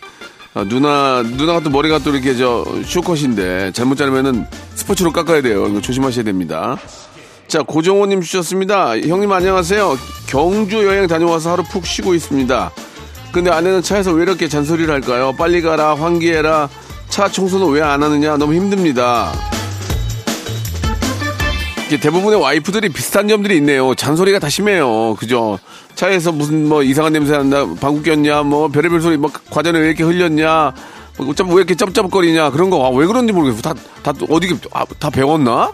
아, 0.53 0.63
누나, 0.63 1.21
누나가 1.23 1.59
또 1.61 1.69
머리가 1.69 1.99
또 1.99 2.11
이렇게 2.11 2.35
저 2.35 2.65
슈컷인데 2.85 3.71
잘못 3.73 3.95
자르면은 3.95 4.45
스포츠로 4.75 5.11
깎아야 5.11 5.41
돼요. 5.41 5.67
이거 5.67 5.81
조심하셔야 5.81 6.23
됩니다. 6.23 6.77
자, 7.55 7.63
고정호님 7.63 8.19
주셨습니다. 8.19 8.99
형님 8.99 9.31
안녕하세요. 9.31 9.97
경주 10.27 10.85
여행 10.85 11.07
다녀와서 11.07 11.53
하루 11.53 11.63
푹 11.63 11.85
쉬고 11.85 12.13
있습니다. 12.13 12.71
근데 13.31 13.49
아내는 13.49 13.81
차에서 13.81 14.11
왜 14.11 14.23
이렇게 14.23 14.49
잔소리를 14.49 14.93
할까요? 14.93 15.33
빨리 15.37 15.61
가라, 15.61 15.95
환기해라. 15.95 16.67
차 17.07 17.29
청소는 17.29 17.69
왜 17.69 17.81
안 17.81 18.03
하느냐? 18.03 18.35
너무 18.35 18.55
힘듭니다. 18.55 19.31
대부분의 22.01 22.41
와이프들이 22.41 22.89
비슷한 22.89 23.29
점들이 23.29 23.55
있네요. 23.55 23.95
잔소리가 23.95 24.39
다 24.39 24.49
심해요. 24.49 25.15
그죠? 25.17 25.57
차에서 25.95 26.33
무슨 26.33 26.67
뭐 26.67 26.83
이상한 26.83 27.13
냄새 27.13 27.37
난다, 27.37 27.65
방구 27.79 28.03
꼈냐, 28.03 28.43
뭐 28.43 28.67
별의별 28.67 28.99
소리, 28.99 29.15
뭐 29.15 29.31
과자는 29.49 29.79
왜 29.79 29.87
이렇게 29.87 30.03
흘렸냐, 30.03 30.73
뭐왜 31.17 31.55
이렇게 31.59 31.73
쩝쩝거리냐, 31.75 32.49
그런 32.49 32.69
거, 32.69 32.85
아, 32.85 32.89
왜 32.89 33.05
그런지 33.07 33.31
모르겠어. 33.31 33.61
다, 33.61 33.73
다, 34.03 34.11
어디, 34.29 34.53
아, 34.73 34.83
다 34.99 35.09
배웠나? 35.09 35.71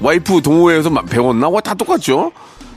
와이프 0.00 0.40
동호회에서 0.42 0.90
배웠나? 1.04 1.48
와, 1.48 1.60
다 1.60 1.74
똑같죠? 1.74 2.32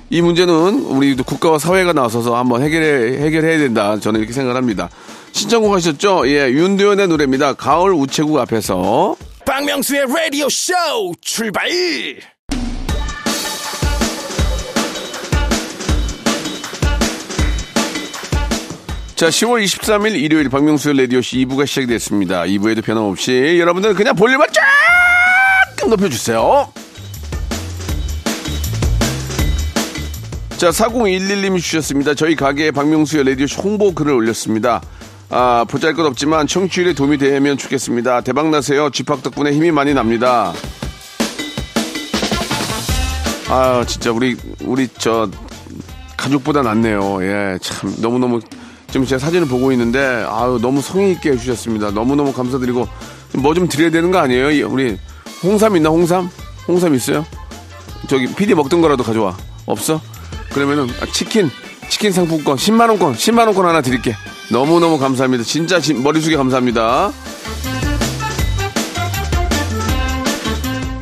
이 0.10 0.22
문제는 0.22 0.86
우리 0.86 1.15
국가와 1.15 1.58
사회가 1.58 1.94
나서서 1.94 2.36
한번 2.36 2.62
해결해, 2.62 3.24
해결해야 3.24 3.58
된다. 3.58 4.00
저는 4.00 4.20
이렇게 4.20 4.34
생각을 4.34 4.58
합니다. 4.58 4.89
신청곡 5.32 5.74
하셨죠? 5.74 6.27
예, 6.27 6.50
윤도현의 6.50 7.08
노래입니다. 7.08 7.53
가을 7.53 7.94
우체국 7.94 8.38
앞에서. 8.38 9.15
박명수의 9.46 10.06
라디오 10.08 10.48
쇼 10.50 10.74
출발! 11.22 11.68
자, 19.15 19.30
10월 19.30 19.63
23일 19.63 20.15
일요일 20.15 20.50
박명수의 20.50 20.98
라디오쇼 20.98 21.38
2부가 21.38 21.65
시작됐습니다. 21.65 22.44
2부에도 22.44 22.84
변함없이 22.84 23.58
여러분들 23.60 23.94
그냥 23.94 24.15
볼륨을 24.15 24.48
쫙 24.51 25.88
높여주세요. 25.88 26.82
자, 30.63 30.70
4011님이 30.70 31.60
주셨습니다. 31.62 32.13
저희 32.13 32.38
가게에 32.38 32.72
박명수의 32.72 33.25
라디오쇼 33.25 33.62
홍보 33.63 33.93
글을 33.93 34.13
올렸습니다. 34.13 34.82
아, 35.29 35.65
보잘 35.67 35.93
것 35.93 36.05
없지만 36.05 36.48
청취율에 36.48 36.93
도움이 36.93 37.17
되면 37.17 37.58
좋겠습니다. 37.58 38.22
대박나세요. 38.22 38.89
집합 38.89 39.22
덕분에 39.24 39.51
힘이 39.51 39.72
많이 39.72 39.93
납니다. 39.93 40.53
아, 43.50 43.84
진짜 43.86 44.13
우리, 44.13 44.38
우리 44.63 44.88
저, 44.98 45.29
가족보다 46.15 46.62
낫네요. 46.62 47.22
예, 47.24 47.60
참, 47.62 47.93
너무너무 48.00 48.39
지금 48.89 49.05
제가 49.05 49.20
사진을 49.20 49.50
보고 49.50 49.70
있는데 49.74 50.00
아유 50.29 50.60
너무 50.62 50.82
성의 50.82 51.12
있게 51.12 51.32
해주셨습니다. 51.32 51.91
너무 51.91 52.15
너무 52.15 52.32
감사드리고 52.32 52.88
뭐 53.39 53.53
좀 53.53 53.67
드려야 53.67 53.91
되는 53.91 54.12
거 54.12 54.20
아니에요? 54.20 54.70
우리 54.70 54.98
홍삼 55.43 55.75
있나 55.75 55.89
홍삼? 55.89 56.29
홍삼 56.70 56.96
있어요? 56.96 57.25
저기 58.08 58.27
PD 58.34 58.55
먹던 58.55 58.79
거라도 58.79 59.03
가져와. 59.03 59.36
없어? 59.65 60.00
그러면은 60.53 60.88
아, 61.01 61.05
치킨 61.12 61.50
치킨 61.89 62.12
상품권 62.12 62.57
10만 62.57 62.89
원권 62.89 63.13
10만 63.15 63.45
원권 63.48 63.65
하나 63.65 63.81
드릴게. 63.81 64.15
너무 64.51 64.79
너무 64.79 64.98
감사합니다. 64.98 65.43
진짜 65.43 65.79
머리 66.01 66.22
숙여 66.22 66.38
감사합니다. 66.38 67.12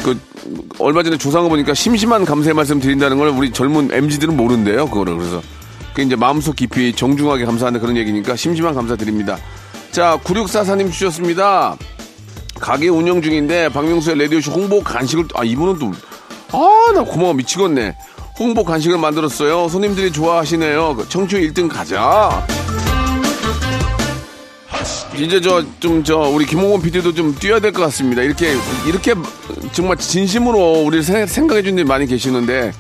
그 0.03 0.20
얼마 0.79 1.03
전에 1.03 1.17
조사한 1.17 1.43
거 1.46 1.50
보니까 1.50 1.74
심심한 1.74 2.25
감사의 2.25 2.53
말씀 2.53 2.79
드린다는 2.79 3.17
걸 3.17 3.29
우리 3.29 3.51
젊은 3.51 3.89
MZ들은 3.91 4.36
모른대요. 4.36 4.88
그거를. 4.88 5.17
그래서 5.17 5.41
그 5.93 6.01
이제 6.01 6.15
마음속 6.15 6.55
깊이 6.55 6.93
정중하게 6.93 7.46
감사하는 7.46 7.79
그런 7.79 7.98
얘기니까 7.98 8.36
심심한 8.36 8.74
감사 8.74 8.96
드립니다. 8.96 9.38
자, 9.91 10.17
9644님 10.24 10.91
주셨습니다. 10.91 11.75
가게 12.60 12.88
운영 12.88 13.22
중인데 13.22 13.70
박명수의 13.70 14.17
라디오쇼 14.20 14.51
홍보 14.51 14.81
간식을 14.81 15.25
아 15.36 15.43
이분은 15.43 15.79
또 15.79 15.91
아 16.53 16.91
나 16.93 17.01
고마워 17.03 17.34
미치겠네 17.34 17.96
홍보 18.41 18.63
간식을 18.63 18.98
만들었어요. 18.98 19.69
손님들이 19.69 20.12
좋아하시네요. 20.12 20.95
그 20.95 21.07
청취율 21.07 21.53
1등 21.53 21.69
가자. 21.69 22.43
이제 25.15 25.39
저 25.39 25.63
좀 25.79 26.03
저 26.03 26.17
우리 26.17 26.45
김홍원 26.48 26.81
PD도 26.81 27.13
좀 27.13 27.36
뛰어야 27.36 27.60
될 27.60 27.71
것 27.71 27.83
같습니다. 27.83 28.24
이렇게 28.24 28.55
이렇게 28.88 29.13
정말 29.74 29.95
진심으로 29.98 30.81
우리를 30.86 31.03
생- 31.03 31.27
생각해 31.27 31.62
주는 31.62 31.75
분들이 31.75 31.88
많이 31.88 32.07
계시는데 32.07 32.71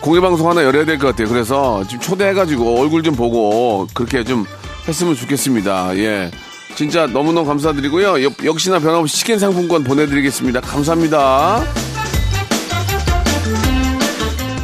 공개 0.00 0.20
방송 0.20 0.48
하나 0.48 0.62
열어야 0.62 0.84
될 0.84 0.98
것 1.00 1.08
같아요. 1.08 1.26
그래서 1.28 1.82
지금 1.88 2.00
초대해가지고 2.00 2.80
얼굴 2.80 3.02
좀 3.02 3.16
보고 3.16 3.88
그렇게 3.94 4.22
좀 4.22 4.46
했으면 4.86 5.16
좋겠습니다. 5.16 5.96
예. 5.98 6.30
진짜 6.76 7.08
너무너무 7.08 7.44
감사드리고요. 7.48 8.22
역, 8.22 8.44
역시나 8.44 8.78
변함없이 8.78 9.16
치킨 9.16 9.40
상품권 9.40 9.82
보내드리겠습니다. 9.82 10.60
감사합니다. 10.60 11.64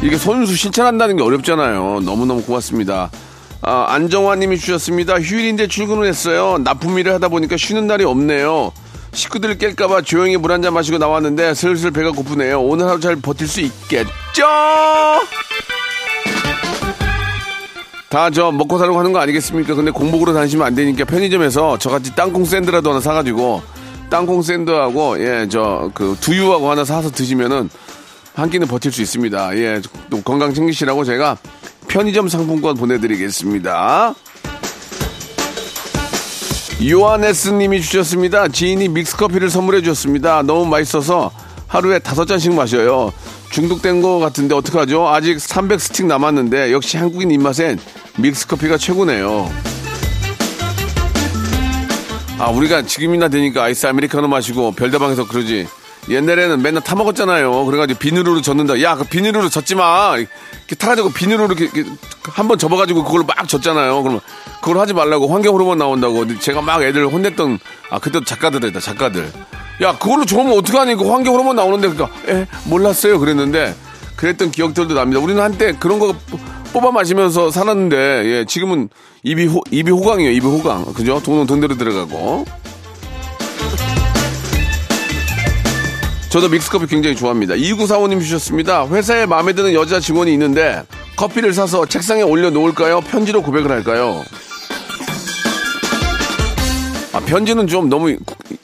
이게 0.05 0.17
손수 0.17 0.55
실천한다는 0.55 1.17
게 1.17 1.23
어렵잖아요. 1.23 2.01
너무너무 2.01 2.43
고맙습니다. 2.43 3.09
아, 3.61 3.85
안정화 3.89 4.35
님이 4.35 4.59
주셨습니다. 4.59 5.19
휴일인데 5.19 5.67
출근을 5.67 6.05
했어요. 6.07 6.59
납품 6.63 6.99
일을 6.99 7.13
하다 7.15 7.29
보니까 7.29 7.57
쉬는 7.57 7.87
날이 7.87 8.03
없네요. 8.05 8.71
식구들 9.13 9.57
깰까봐 9.57 10.05
조용히 10.05 10.37
물 10.37 10.51
한 10.51 10.61
잔 10.61 10.73
마시고 10.73 10.99
나왔는데 10.99 11.55
슬슬 11.55 11.89
배가 11.89 12.11
고프네요. 12.11 12.61
오늘 12.61 12.85
하루 12.87 12.99
잘 12.99 13.15
버틸 13.15 13.47
수 13.47 13.61
있겠죠? 13.61 14.45
다 18.09 18.29
저 18.29 18.51
먹고 18.51 18.77
살려고 18.77 18.99
하는 18.99 19.11
거 19.11 19.19
아니겠습니까? 19.19 19.73
근데 19.73 19.89
공복으로 19.91 20.33
다니시면 20.33 20.67
안 20.67 20.75
되니까 20.75 21.03
편의점에서 21.05 21.79
저같이 21.79 22.13
땅콩 22.15 22.45
샌드라도 22.45 22.91
하나 22.91 22.99
사가지고 22.99 23.61
땅콩 24.09 24.41
샌드하고 24.43 25.19
예 25.19 25.47
저 25.49 25.89
그 25.95 26.15
두유하고 26.21 26.69
하나 26.69 26.85
사서 26.85 27.09
드시면은 27.09 27.69
한 28.35 28.49
끼는 28.49 28.67
버틸 28.67 28.91
수 28.91 29.01
있습니다. 29.01 29.57
예, 29.57 29.81
또 30.09 30.21
건강 30.21 30.53
챙기시라고 30.53 31.05
제가 31.05 31.37
편의점 31.87 32.27
상품권 32.27 32.75
보내드리겠습니다. 32.75 34.13
요하네스 36.85 37.49
님이 37.51 37.81
주셨습니다. 37.81 38.49
지인이 38.49 38.89
믹스커피를 38.89 39.49
선물해 39.49 39.79
주셨습니다. 39.79 40.41
너무 40.41 40.65
맛있어서 40.65 41.31
하루에 41.67 41.99
다섯 41.99 42.25
잔씩 42.25 42.53
마셔요. 42.53 43.13
중독된 43.51 44.01
거 44.01 44.19
같은데 44.19 44.53
어떡하죠? 44.53 45.07
아직 45.07 45.37
300스틱 45.37 46.05
남았는데 46.05 46.73
역시 46.73 46.97
한국인 46.97 47.31
입맛엔 47.31 47.79
믹스커피가 48.17 48.77
최고네요. 48.77 49.49
아, 52.37 52.49
우리가 52.49 52.81
지금이나 52.81 53.29
되니까 53.29 53.63
아이스 53.63 53.87
아메리카노 53.87 54.27
마시고 54.27 54.73
별다방에서 54.73 55.25
그러지. 55.25 55.67
옛날에는 56.09 56.61
맨날 56.61 56.83
타 56.83 56.95
먹었잖아요. 56.95 57.65
그래가지고 57.65 57.99
비누로 57.99 58.41
젓는다. 58.41 58.81
야, 58.81 58.95
그 58.95 59.03
비누로 59.05 59.49
젓지 59.49 59.75
마. 59.75 60.15
이렇게 60.17 60.75
타가지고 60.77 61.11
비누로 61.13 61.45
이렇게, 61.45 61.65
이렇게 61.65 61.89
한번 62.23 62.57
접어가지고 62.57 63.03
그걸로 63.03 63.23
막 63.23 63.47
젓잖아요. 63.47 64.01
그러면 64.03 64.21
그걸 64.61 64.77
하지 64.79 64.93
말라고 64.93 65.27
환경 65.27 65.53
호르몬 65.53 65.77
나온다고. 65.77 66.27
제가 66.39 66.61
막 66.61 66.83
애들 66.83 67.07
혼냈던, 67.07 67.59
아, 67.89 67.99
그때 67.99 68.19
작가들이다, 68.23 68.79
작가들. 68.79 69.31
야, 69.81 69.97
그걸로 69.97 70.25
저으면 70.25 70.57
어떡하니? 70.57 70.95
그 70.95 71.09
환경 71.09 71.33
호르몬 71.33 71.55
나오는데, 71.55 71.87
그니까, 71.89 72.09
에, 72.27 72.47
몰랐어요. 72.65 73.19
그랬는데, 73.19 73.75
그랬던 74.15 74.51
기억들도 74.51 74.93
납니다. 74.93 75.19
우리는 75.19 75.41
한때 75.41 75.73
그런 75.79 75.99
거 75.99 76.15
뽑아 76.71 76.91
마시면서 76.91 77.51
살았는데, 77.51 77.97
예, 78.25 78.45
지금은 78.45 78.89
입이 79.23 79.47
호, 79.47 79.61
입이 79.71 79.91
호강이에요. 79.91 80.31
입이 80.31 80.45
호강. 80.45 80.93
그죠? 80.93 81.21
돈은 81.23 81.47
돈대로 81.47 81.75
들어가고. 81.77 82.45
저도 86.35 86.49
믹스커피 86.49 86.87
굉장히 86.87 87.15
좋아합니다. 87.15 87.53
2945님 87.55 88.19
주셨습니다. 88.19 88.85
회사에 88.87 89.25
마음에 89.25 89.53
드는 89.53 89.73
여자 89.73 90.01
직원이 90.01 90.33
있는데 90.33 90.83
커피를 91.15 91.53
사서 91.53 91.85
책상에 91.85 92.23
올려놓을까요? 92.23 92.99
편지로 92.99 93.41
고백을 93.41 93.71
할까요? 93.71 94.21
아, 97.13 97.21
편지는 97.21 97.67
좀 97.67 97.87
너무 97.87 98.17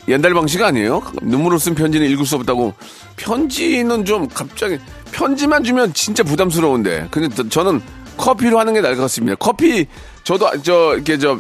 옛날 0.10 0.34
방식 0.34 0.62
아니에요? 0.62 1.02
눈물을 1.22 1.60
쓴 1.60 1.74
편지는 1.74 2.10
읽을 2.10 2.26
수 2.26 2.36
없다고. 2.36 2.74
편지는 3.16 4.04
좀 4.04 4.28
갑자기, 4.28 4.78
편지만 5.14 5.64
주면 5.64 5.94
진짜 5.94 6.24
부담스러운데. 6.24 7.08
근데 7.10 7.34
저- 7.34 7.48
저는 7.48 7.82
커피로 8.18 8.60
하는 8.60 8.74
게 8.74 8.82
나을 8.82 8.98
것 8.98 9.04
같습니다. 9.04 9.36
커피, 9.40 9.86
저도, 10.26 10.46
아, 10.46 10.52
저, 10.62 10.96
이렇게 10.96 11.18
저, 11.18 11.40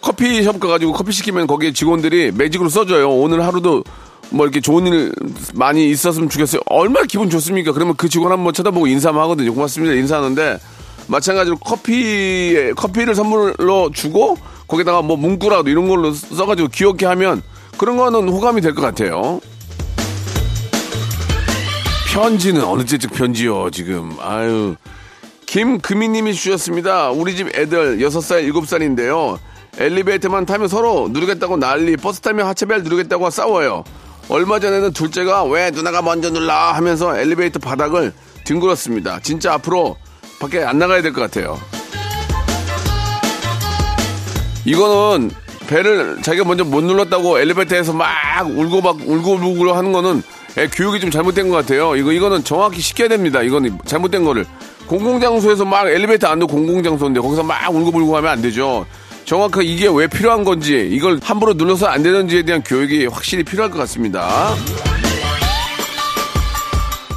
커피숍 0.00 0.58
가가지고 0.58 0.94
커피 0.94 1.12
시키면 1.12 1.46
거기에 1.46 1.74
직원들이 1.74 2.32
매직으로 2.32 2.70
써줘요. 2.70 3.10
오늘 3.10 3.44
하루도 3.44 3.84
뭐 4.30 4.46
이렇게 4.46 4.60
좋은 4.60 4.86
일 4.86 5.12
많이 5.54 5.90
있었으면 5.90 6.28
좋겠어요. 6.28 6.60
얼마나 6.66 7.06
기분 7.06 7.30
좋습니까? 7.30 7.72
그러면 7.72 7.96
그 7.96 8.08
직원 8.08 8.32
한번 8.32 8.52
쳐다보고 8.52 8.86
인사만 8.86 9.22
하거든요. 9.24 9.52
고맙습니다. 9.54 9.94
인사하는데 9.94 10.58
마찬가지로 11.08 11.56
커피 11.56 12.72
커피를 12.76 13.14
선물로 13.14 13.90
주고 13.92 14.38
거기다가 14.68 15.02
뭐 15.02 15.16
문구라도 15.16 15.68
이런 15.70 15.88
걸로 15.88 16.12
써가지고 16.12 16.68
귀엽게 16.68 17.06
하면 17.06 17.42
그런 17.76 17.96
거는 17.96 18.28
호감이 18.28 18.60
될 18.60 18.74
것 18.74 18.82
같아요. 18.82 19.40
편지는 22.12 22.64
어느 22.64 22.84
때적 22.84 23.12
편지요 23.12 23.70
지금 23.70 24.16
아유 24.20 24.74
김금희님이 25.46 26.34
주셨습니다. 26.34 27.10
우리 27.10 27.34
집 27.36 27.48
애들 27.56 27.98
6살, 27.98 28.52
7살인데요. 28.52 29.38
엘리베이터만 29.78 30.46
타면 30.46 30.68
서로 30.68 31.08
누르겠다고 31.10 31.56
난리, 31.56 31.96
버스 31.96 32.20
타면 32.20 32.46
하체벨 32.46 32.82
누르겠다고 32.84 33.30
싸워요. 33.30 33.82
얼마 34.30 34.60
전에는 34.60 34.92
둘째가 34.92 35.42
왜 35.44 35.70
누나가 35.72 36.02
먼저 36.02 36.30
눌러 36.30 36.52
하면서 36.54 37.18
엘리베이터 37.18 37.58
바닥을 37.58 38.12
뒹굴었습니다. 38.44 39.18
진짜 39.22 39.54
앞으로 39.54 39.96
밖에 40.40 40.62
안 40.62 40.78
나가야 40.78 41.02
될 41.02 41.12
것 41.12 41.20
같아요. 41.22 41.58
이거는 44.64 45.32
배를 45.66 46.22
자기가 46.22 46.44
먼저 46.44 46.64
못 46.64 46.82
눌렀다고 46.84 47.40
엘리베이터에서 47.40 47.92
막 47.92 48.06
울고 48.48 48.80
막 48.82 48.96
울고 49.04 49.32
울고 49.34 49.72
하는 49.72 49.90
거는 49.92 50.22
애 50.58 50.68
교육이 50.68 51.00
좀 51.00 51.10
잘못된 51.10 51.48
것 51.48 51.56
같아요. 51.56 51.96
이거 51.96 52.12
이거는 52.12 52.44
정확히 52.44 52.80
시켜야 52.80 53.08
됩니다. 53.08 53.42
이거는 53.42 53.78
잘못된 53.84 54.24
거를 54.24 54.46
공공장소에서 54.86 55.64
막 55.64 55.88
엘리베이터 55.88 56.28
안도 56.28 56.46
공공장소인데 56.46 57.20
거기서 57.20 57.42
막 57.42 57.68
울고 57.74 57.90
불고 57.90 58.16
하면 58.16 58.30
안 58.30 58.42
되죠. 58.42 58.86
정확하게 59.30 59.64
이게 59.64 59.88
왜 59.88 60.08
필요한 60.08 60.42
건지 60.42 60.88
이걸 60.90 61.20
함부로 61.22 61.52
눌러서 61.52 61.86
안 61.86 62.02
되는지에 62.02 62.42
대한 62.42 62.64
교육이 62.64 63.06
확실히 63.06 63.44
필요할 63.44 63.70
것 63.70 63.78
같습니다. 63.78 64.56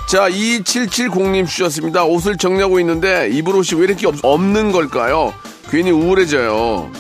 자, 0.08 0.30
2770님 0.30 1.48
주셨습니다. 1.48 2.04
옷을 2.04 2.38
정리하고 2.38 2.80
있는데 2.82 3.32
입을 3.32 3.56
옷이 3.56 3.80
왜 3.80 3.86
이렇게 3.88 4.06
없, 4.06 4.14
없는 4.22 4.72
걸까요? 4.72 5.34
괜히 5.72 5.90
우울해져요. 5.90 6.92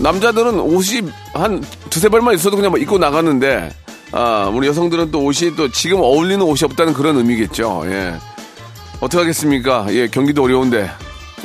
남자들은 0.00 0.60
옷이 0.60 1.10
한 1.32 1.64
두세 1.88 2.10
벌만 2.10 2.34
있어도 2.34 2.56
그냥 2.56 2.70
막 2.70 2.82
입고 2.82 2.98
나가는데, 2.98 3.70
아, 4.12 4.52
우리 4.52 4.68
여성들은 4.68 5.10
또 5.10 5.24
옷이 5.24 5.56
또 5.56 5.70
지금 5.70 6.00
어울리는 6.00 6.42
옷이 6.42 6.64
없다는 6.64 6.92
그런 6.92 7.16
의미겠죠. 7.16 7.84
예. 7.86 8.14
어떡하겠습니까? 9.00 9.86
예, 9.92 10.06
경기도 10.08 10.42
어려운데. 10.42 10.90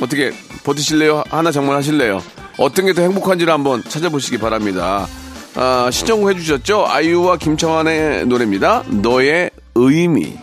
어떻게 0.00 0.32
버티실래요? 0.64 1.24
하나 1.30 1.50
장만하실래요? 1.52 2.22
어떤 2.58 2.86
게 2.86 2.92
더 2.92 3.02
행복한지를 3.02 3.52
한번 3.52 3.82
찾아보시기 3.82 4.38
바랍니다. 4.38 5.06
아, 5.54 5.88
시청해 5.90 6.34
주셨죠? 6.34 6.86
아이유와 6.88 7.36
김창완의 7.38 8.26
노래입니다. 8.26 8.84
너의 8.88 9.50
의미. 9.74 10.34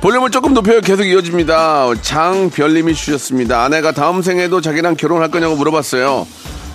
볼륨을 0.00 0.30
조금 0.30 0.54
높여요. 0.54 0.80
계속 0.80 1.04
이어집니다. 1.04 1.88
장별님이 2.02 2.94
주셨습니다. 2.94 3.64
아내가 3.64 3.90
다음 3.92 4.22
생에도 4.22 4.60
자기랑 4.60 4.94
결혼할 4.96 5.30
거냐고 5.30 5.56
물어봤어요. 5.56 6.26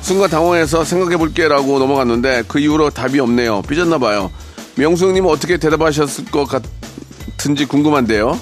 순간 0.02 0.30
당황해서 0.30 0.84
생각해 0.84 1.16
볼게라고 1.16 1.80
넘어갔는데 1.80 2.44
그 2.50 2.60
이후로 2.60 2.90
답이 2.90 3.22
없네요. 3.22 3.62
삐졌나 3.62 3.98
봐요. 3.98 4.30
명수 4.76 5.08
형님은 5.08 5.30
어떻게 5.30 5.58
대답하셨을 5.58 6.26
것 6.26 6.46
같은지 6.48 7.66
궁금한데요. 7.66 8.40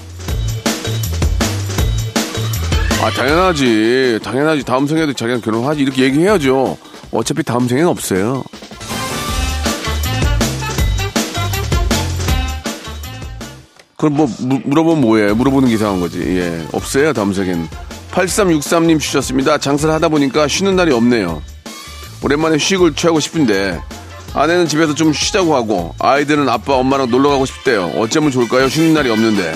아 3.03 3.09
당연하지. 3.11 4.19
당연하지. 4.23 4.63
다음 4.63 4.87
생에도 4.87 5.13
자기랑 5.13 5.41
결혼하지. 5.41 5.81
이렇게 5.81 6.03
얘기해야죠. 6.03 6.77
어차피 7.11 7.43
다음 7.43 7.67
생에는 7.67 7.89
없어요. 7.89 8.43
그럼 13.97 14.15
뭐 14.15 14.27
무- 14.39 14.61
물어보면 14.63 15.01
뭐예요? 15.01 15.35
물어보는 15.35 15.69
게 15.69 15.75
이상한 15.75 15.99
거지. 15.99 16.19
예, 16.19 16.65
없어요 16.71 17.13
다음 17.13 17.33
생엔. 17.33 17.67
8363님 18.11 18.99
주셨습니다. 18.99 19.57
장사를 19.57 19.93
하다 19.93 20.09
보니까 20.09 20.47
쉬는 20.47 20.75
날이 20.75 20.91
없네요. 20.91 21.41
오랜만에 22.23 22.55
휴식을 22.55 22.95
취하고 22.95 23.19
싶은데 23.19 23.79
아내는 24.33 24.67
집에서 24.67 24.95
좀 24.95 25.11
쉬자고 25.13 25.55
하고 25.55 25.93
아이들은 25.99 26.47
아빠 26.47 26.75
엄마랑 26.75 27.09
놀러 27.11 27.29
가고 27.29 27.45
싶대요. 27.45 27.91
어쩌면 27.97 28.31
좋을까요? 28.31 28.69
쉬는 28.69 28.93
날이 28.93 29.09
없는데. 29.09 29.53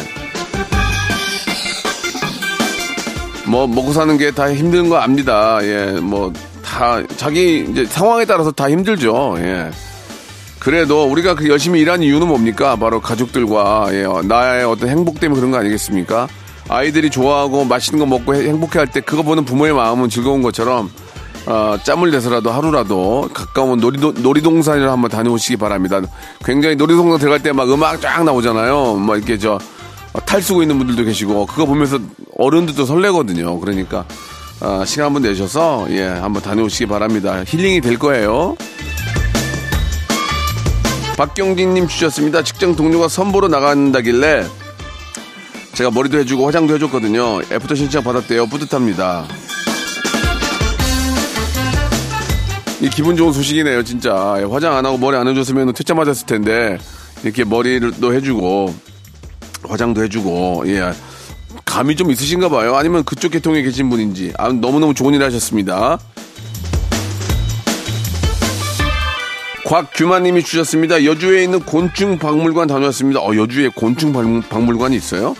뭐 3.48 3.68
먹고 3.68 3.94
사는 3.94 4.18
게 4.18 4.32
다 4.32 4.54
힘든 4.54 4.90
거 4.90 4.98
압니다. 4.98 5.60
예, 5.64 6.00
뭐 6.02 6.34
다 6.64 7.02
자기 7.16 7.66
이제 7.70 7.86
상황에 7.86 8.26
따라서 8.26 8.52
다 8.52 8.70
힘들죠. 8.70 9.36
예. 9.38 9.70
그래도 10.60 11.06
우리가 11.06 11.36
그 11.36 11.48
열심히 11.48 11.80
일하는 11.80 12.06
이유는 12.06 12.28
뭡니까? 12.28 12.76
바로 12.76 13.00
가족들과 13.00 13.88
예, 13.92 14.06
나의 14.28 14.66
어떤 14.66 14.90
행복 14.90 15.20
때문에 15.22 15.40
그런 15.40 15.52
거 15.52 15.58
아니겠습니까? 15.60 16.28
아이들이 16.68 17.10
좋아하고 17.12 17.64
맛있는 17.66 18.00
거 18.00 18.06
먹고 18.08 18.34
행복해 18.36 18.80
할 18.80 18.88
때 18.88 19.00
그거 19.00 19.22
보는 19.22 19.46
부모의 19.46 19.74
마음은 19.74 20.10
즐거운 20.10 20.42
것처럼 20.42 20.90
어, 21.48 21.78
짬을 21.84 22.10
내서라도 22.12 22.52
하루라도 22.52 23.30
가까운 23.34 23.80
놀이도, 23.80 24.14
놀이동산을 24.14 24.90
한번 24.90 25.12
다녀오시기 25.12 25.58
바랍니다. 25.58 26.02
굉장히 26.44 26.76
놀이동산 26.76 27.20
들어갈 27.20 27.42
때 27.44 27.52
막 27.54 27.70
음악 27.72 28.02
쫙 28.02 28.24
나오잖아요. 28.24 28.96
막 28.96 29.18
이렇게 29.18 29.38
저탈 29.38 30.42
쓰고 30.42 30.62
있는 30.64 30.78
분들도 30.80 31.04
계시고 31.04 31.46
그거 31.46 31.66
보면서 31.66 32.00
어른들도 32.38 32.86
설레거든요. 32.86 33.60
그러니까 33.60 34.06
어, 34.62 34.84
시간 34.86 35.08
한번 35.08 35.22
내셔서 35.22 35.86
예 35.90 36.04
한번 36.06 36.42
다녀오시기 36.42 36.88
바랍니다. 36.88 37.44
힐링이 37.46 37.82
될 37.82 38.00
거예요. 38.00 38.56
박경진님 41.18 41.88
주셨습니다. 41.88 42.42
직장 42.44 42.76
동료가 42.76 43.08
선보러 43.08 43.48
나간다길래 43.48 44.46
제가 45.74 45.92
머리도 45.92 46.18
해주고 46.20 46.46
화장도 46.48 46.74
해줬거든요. 46.76 47.42
애프터 47.52 47.76
신청 47.76 48.04
받았대요. 48.04 48.48
뿌듯합니다. 48.48 49.26
이 52.82 52.90
기분 52.90 53.16
좋은 53.16 53.32
소식이네요, 53.32 53.84
진짜. 53.84 54.36
예, 54.40 54.44
화장 54.44 54.76
안 54.76 54.86
하고 54.86 54.98
머리 54.98 55.16
안 55.16 55.28
해줬으면 55.28 55.74
퇴짜 55.74 55.94
맞았을 55.94 56.26
텐데 56.26 56.78
이렇게 57.24 57.44
머리도 57.44 58.14
해주고 58.14 58.76
화장도 59.68 60.04
해주고 60.04 60.64
예 60.68 60.92
감이 61.64 61.96
좀 61.96 62.12
있으신가 62.12 62.50
봐요. 62.50 62.76
아니면 62.76 63.04
그쪽 63.04 63.32
계통에 63.32 63.62
계신 63.62 63.90
분인지 63.90 64.34
아, 64.38 64.50
너무너무 64.50 64.94
좋은 64.94 65.14
일 65.14 65.24
하셨습니다. 65.24 65.98
곽규만님이 69.66 70.44
주셨습니다. 70.44 71.06
여주에 71.06 71.44
있는 71.44 71.60
곤충 71.62 72.20
박물관 72.20 72.68
다녀왔습니다. 72.68 73.20
어, 73.22 73.36
여주에 73.36 73.70
곤충 73.70 74.14
박물관이 74.48 74.96
있어요? 74.96 75.36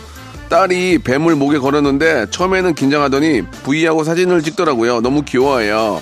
딸이 0.48 0.98
뱀을 0.98 1.36
목에 1.36 1.58
걸었는데 1.58 2.26
처음에는 2.30 2.74
긴장하더니 2.74 3.42
부위하고 3.62 4.02
사진을 4.02 4.42
찍더라고요. 4.42 5.00
너무 5.00 5.22
귀여워요. 5.22 6.00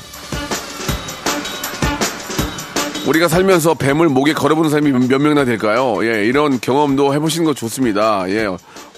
우리가 3.06 3.28
살면서 3.28 3.74
뱀을 3.74 4.08
목에 4.08 4.32
걸어보는 4.32 4.70
사람이 4.70 4.90
몇 5.08 5.20
명이나 5.20 5.44
될까요? 5.44 5.98
예, 6.02 6.24
이런 6.24 6.58
경험도 6.58 7.12
해보시는 7.14 7.44
거 7.44 7.52
좋습니다. 7.52 8.24
예, 8.28 8.48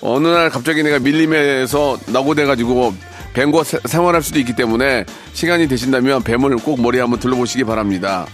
어느 0.00 0.28
날 0.28 0.48
갑자기 0.48 0.82
내가 0.82 1.00
밀림에서 1.00 1.98
낙오돼가지고 2.06 2.94
뱀과 3.34 3.64
세, 3.64 3.78
생활할 3.84 4.22
수도 4.22 4.38
있기 4.38 4.54
때문에 4.54 5.04
시간이 5.32 5.66
되신다면 5.66 6.22
뱀을 6.22 6.56
꼭 6.58 6.80
머리에 6.80 7.00
한번 7.00 7.18
둘러보시기 7.18 7.64
바랍니다. 7.64 8.26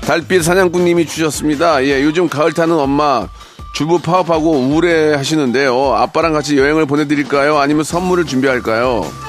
달빛 0.00 0.42
사냥꾼님이 0.42 1.06
주셨습니다. 1.06 1.84
예, 1.84 2.02
요즘 2.02 2.28
가을 2.28 2.52
타는 2.52 2.76
엄마 2.76 3.28
주부 3.72 4.00
파업하고 4.00 4.52
우울해 4.52 5.14
하시는데요. 5.14 5.94
아빠랑 5.94 6.32
같이 6.32 6.58
여행을 6.58 6.86
보내드릴까요? 6.86 7.58
아니면 7.58 7.84
선물을 7.84 8.24
준비할까요? 8.24 9.25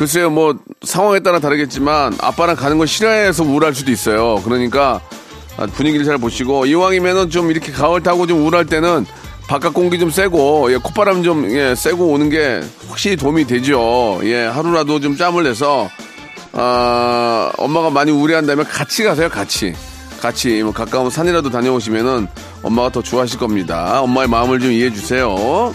글쎄요, 0.00 0.30
뭐 0.30 0.56
상황에 0.80 1.20
따라 1.20 1.40
다르겠지만 1.40 2.14
아빠랑 2.22 2.56
가는 2.56 2.78
걸 2.78 2.86
싫어해서 2.86 3.44
우울할 3.44 3.74
수도 3.74 3.92
있어요. 3.92 4.40
그러니까 4.42 4.98
분위기를 5.74 6.06
잘 6.06 6.16
보시고 6.16 6.64
이왕이면은 6.64 7.28
좀 7.28 7.50
이렇게 7.50 7.70
가을 7.70 8.02
타고 8.02 8.26
좀 8.26 8.38
우울할 8.38 8.64
때는 8.64 9.04
바깥 9.46 9.74
공기 9.74 9.98
좀 9.98 10.08
쐬고 10.08 10.72
예, 10.72 10.78
콧바람 10.78 11.22
좀 11.22 11.50
예, 11.50 11.74
쐬고 11.74 12.06
오는 12.06 12.30
게 12.30 12.62
확실히 12.88 13.14
도움이 13.14 13.44
되죠. 13.44 14.20
예, 14.22 14.46
하루라도 14.46 15.00
좀 15.00 15.18
짬을 15.18 15.42
내서 15.42 15.90
아, 16.54 17.52
엄마가 17.58 17.90
많이 17.90 18.10
우울해한다면 18.10 18.64
같이 18.68 19.04
가세요, 19.04 19.28
같이. 19.28 19.74
같이 20.22 20.62
뭐 20.62 20.72
가까운 20.72 21.10
산이라도 21.10 21.50
다녀오시면은 21.50 22.26
엄마가 22.62 22.88
더 22.88 23.02
좋아하실 23.02 23.38
겁니다. 23.38 24.00
엄마의 24.00 24.28
마음을 24.28 24.60
좀 24.60 24.72
이해해 24.72 24.90
주세요. 24.94 25.74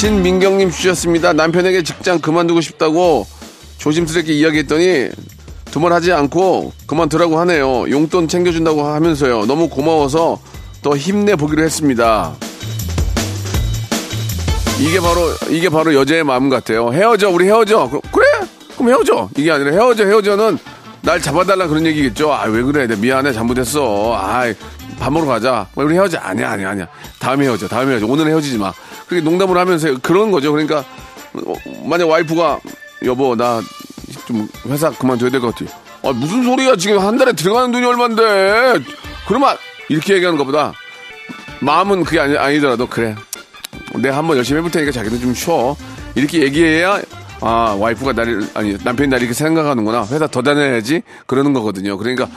신민경님 0.00 0.70
주셨습니다. 0.70 1.34
남편에게 1.34 1.82
직장 1.82 2.20
그만두고 2.20 2.62
싶다고 2.62 3.26
조심스럽게 3.76 4.32
이야기했더니 4.32 5.10
두말 5.66 5.92
하지 5.92 6.10
않고 6.10 6.72
그만두라고 6.86 7.38
하네요. 7.40 7.84
용돈 7.90 8.26
챙겨준다고 8.26 8.82
하면서요. 8.82 9.44
너무 9.44 9.68
고마워서 9.68 10.40
더 10.80 10.96
힘내 10.96 11.36
보기로 11.36 11.62
했습니다. 11.62 12.32
이게 14.80 15.00
바로, 15.00 15.20
이게 15.50 15.68
바로 15.68 15.92
여자의 15.92 16.24
마음 16.24 16.48
같아요. 16.48 16.94
헤어져, 16.94 17.28
우리 17.28 17.44
헤어져. 17.44 17.90
그래? 17.90 18.48
그럼 18.78 18.88
헤어져. 18.94 19.28
이게 19.36 19.50
아니라 19.50 19.70
헤어져, 19.72 20.06
헤어져는 20.06 20.56
날 21.02 21.20
잡아달라 21.20 21.66
그런 21.66 21.84
얘기겠죠. 21.84 22.32
아, 22.32 22.44
왜 22.44 22.62
그래? 22.62 22.86
미안해. 22.86 23.34
잘못했어. 23.34 24.14
아, 24.18 24.44
밥 24.98 25.12
먹으러 25.12 25.30
가자. 25.30 25.66
우리 25.74 25.92
헤어져. 25.92 26.16
아니야, 26.16 26.52
아니야, 26.52 26.70
아니야. 26.70 26.88
다음에 27.18 27.44
헤어져. 27.44 27.68
다음에 27.68 27.92
헤어져. 27.92 28.06
오늘 28.06 28.28
헤어지지 28.28 28.56
마. 28.56 28.72
그렇게 29.10 29.28
농담을 29.28 29.58
하면서 29.58 29.98
그런 29.98 30.30
거죠. 30.30 30.52
그러니까 30.52 30.84
어, 31.34 31.54
만약 31.84 32.08
와이프가 32.08 32.60
여보 33.04 33.36
나 33.36 33.60
좀 34.26 34.48
회사 34.66 34.90
그만둬야 34.90 35.30
될 35.30 35.40
것 35.40 35.54
같아. 35.54 35.70
아 36.02 36.12
무슨 36.12 36.42
소리야 36.44 36.76
지금 36.76 36.98
한 37.00 37.16
달에 37.18 37.32
들어가는 37.32 37.72
돈이 37.72 37.84
얼만데? 37.84 38.80
그러면 39.26 39.56
이렇게 39.88 40.14
얘기하는 40.14 40.38
것보다 40.38 40.72
마음은 41.60 42.04
그게 42.04 42.20
아니, 42.20 42.36
아니더라도 42.36 42.86
그래. 42.86 43.14
내가 43.96 44.16
한번 44.18 44.36
열심히 44.36 44.58
해볼 44.58 44.70
테니까 44.70 44.92
자기도 44.92 45.18
좀 45.18 45.34
쉬어. 45.34 45.76
이렇게 46.14 46.42
얘기해야 46.42 47.00
아 47.40 47.76
와이프가 47.78 48.12
나를 48.12 48.48
아니 48.54 48.76
남편이 48.84 49.08
나를 49.08 49.22
이렇게 49.24 49.34
생각하는구나. 49.34 50.06
회사 50.10 50.26
더 50.28 50.42
다녀야지 50.42 51.02
그러는 51.26 51.52
거거든요. 51.52 51.96
그러니까 51.98 52.28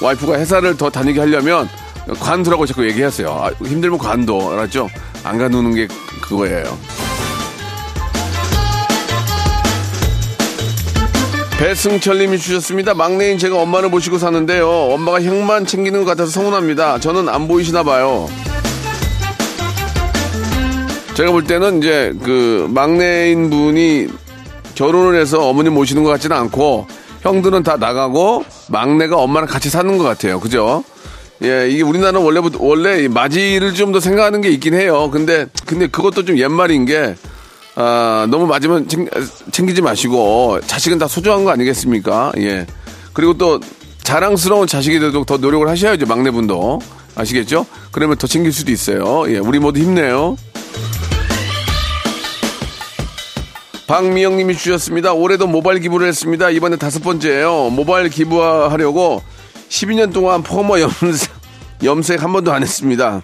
와이프가 0.00 0.38
회사를 0.38 0.76
더 0.76 0.88
다니게 0.90 1.20
하려면 1.20 1.68
관두라고 2.20 2.66
자꾸 2.66 2.86
얘기하세요. 2.88 3.28
아, 3.30 3.50
힘들면 3.64 3.98
관둬. 3.98 4.52
알았죠? 4.52 4.88
안 5.24 5.38
가누는 5.38 5.74
게 5.74 5.88
그거예요. 6.22 6.78
배승철님이 11.58 12.38
주셨습니다. 12.38 12.94
막내인 12.94 13.36
제가 13.36 13.60
엄마를 13.60 13.88
모시고 13.88 14.18
사는데요. 14.18 14.68
엄마가 14.68 15.20
형만 15.20 15.66
챙기는 15.66 16.04
것 16.04 16.10
같아서 16.10 16.30
서운합니다. 16.30 17.00
저는 17.00 17.28
안 17.28 17.48
보이시나 17.48 17.82
봐요. 17.82 18.28
제가 21.14 21.32
볼 21.32 21.42
때는 21.42 21.78
이제 21.78 22.14
그 22.22 22.68
막내인 22.70 23.50
분이 23.50 24.06
결혼을 24.76 25.20
해서 25.20 25.48
어머님 25.48 25.74
모시는 25.74 26.04
것 26.04 26.10
같지는 26.10 26.36
않고 26.36 26.86
형들은 27.22 27.64
다 27.64 27.76
나가고 27.76 28.44
막내가 28.68 29.16
엄마랑 29.16 29.48
같이 29.48 29.68
사는 29.68 29.98
것 29.98 30.04
같아요. 30.04 30.38
그죠? 30.38 30.84
예, 31.44 31.68
이게 31.70 31.82
우리나라는 31.82 32.20
원래부터, 32.20 32.58
원래 32.60 33.06
맞이를 33.08 33.74
좀 33.74 33.92
더 33.92 34.00
생각하는 34.00 34.40
게 34.40 34.48
있긴 34.50 34.74
해요. 34.74 35.08
근데, 35.12 35.46
근데 35.66 35.86
그것도 35.86 36.24
좀 36.24 36.36
옛말인 36.38 36.84
게, 36.84 37.14
아, 37.76 38.26
너무 38.30 38.46
맞으면 38.46 38.88
챙, 38.88 39.08
챙기지 39.52 39.80
마시고, 39.82 40.60
자식은 40.66 40.98
다 40.98 41.06
소중한 41.06 41.44
거 41.44 41.50
아니겠습니까? 41.50 42.32
예. 42.38 42.66
그리고 43.12 43.38
또, 43.38 43.60
자랑스러운 44.02 44.66
자식이 44.66 44.98
돼도 45.00 45.24
더 45.24 45.36
노력을 45.36 45.68
하셔야죠, 45.68 46.06
막내분도. 46.06 46.80
아시겠죠? 47.14 47.66
그러면 47.92 48.16
더 48.16 48.26
챙길 48.26 48.52
수도 48.52 48.70
있어요. 48.72 49.24
예, 49.32 49.38
우리 49.38 49.58
모두 49.58 49.80
힘내요. 49.80 50.36
박미영 53.86 54.36
님이 54.36 54.54
주셨습니다. 54.56 55.14
올해도 55.14 55.46
모바일 55.46 55.80
기부를 55.80 56.06
했습니다. 56.08 56.50
이번에 56.50 56.76
다섯 56.76 57.02
번째예요. 57.02 57.70
모바일 57.70 58.10
기부하려고 58.10 59.22
12년 59.68 60.12
동안 60.12 60.42
포머 60.42 60.80
염색, 60.80 61.30
염색 61.82 62.22
한 62.22 62.32
번도 62.32 62.52
안 62.52 62.62
했습니다. 62.62 63.22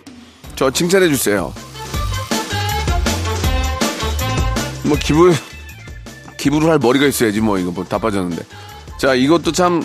저 0.57 0.71
칭찬해 0.71 1.09
주세요. 1.09 1.53
뭐 4.85 4.97
기부 5.01 5.33
기부를 6.37 6.69
할 6.69 6.79
머리가 6.79 7.07
있어야지 7.07 7.41
뭐 7.41 7.59
이거 7.59 7.71
뭐 7.71 7.85
다 7.85 7.99
빠졌는데. 7.99 8.43
자 8.99 9.15
이것도 9.15 9.53
참 9.53 9.83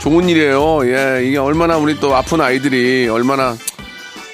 좋은 0.00 0.28
일이에요. 0.28 0.80
예 0.86 1.24
이게 1.24 1.38
얼마나 1.38 1.76
우리 1.76 1.98
또 2.00 2.14
아픈 2.16 2.40
아이들이 2.40 3.08
얼마나 3.08 3.56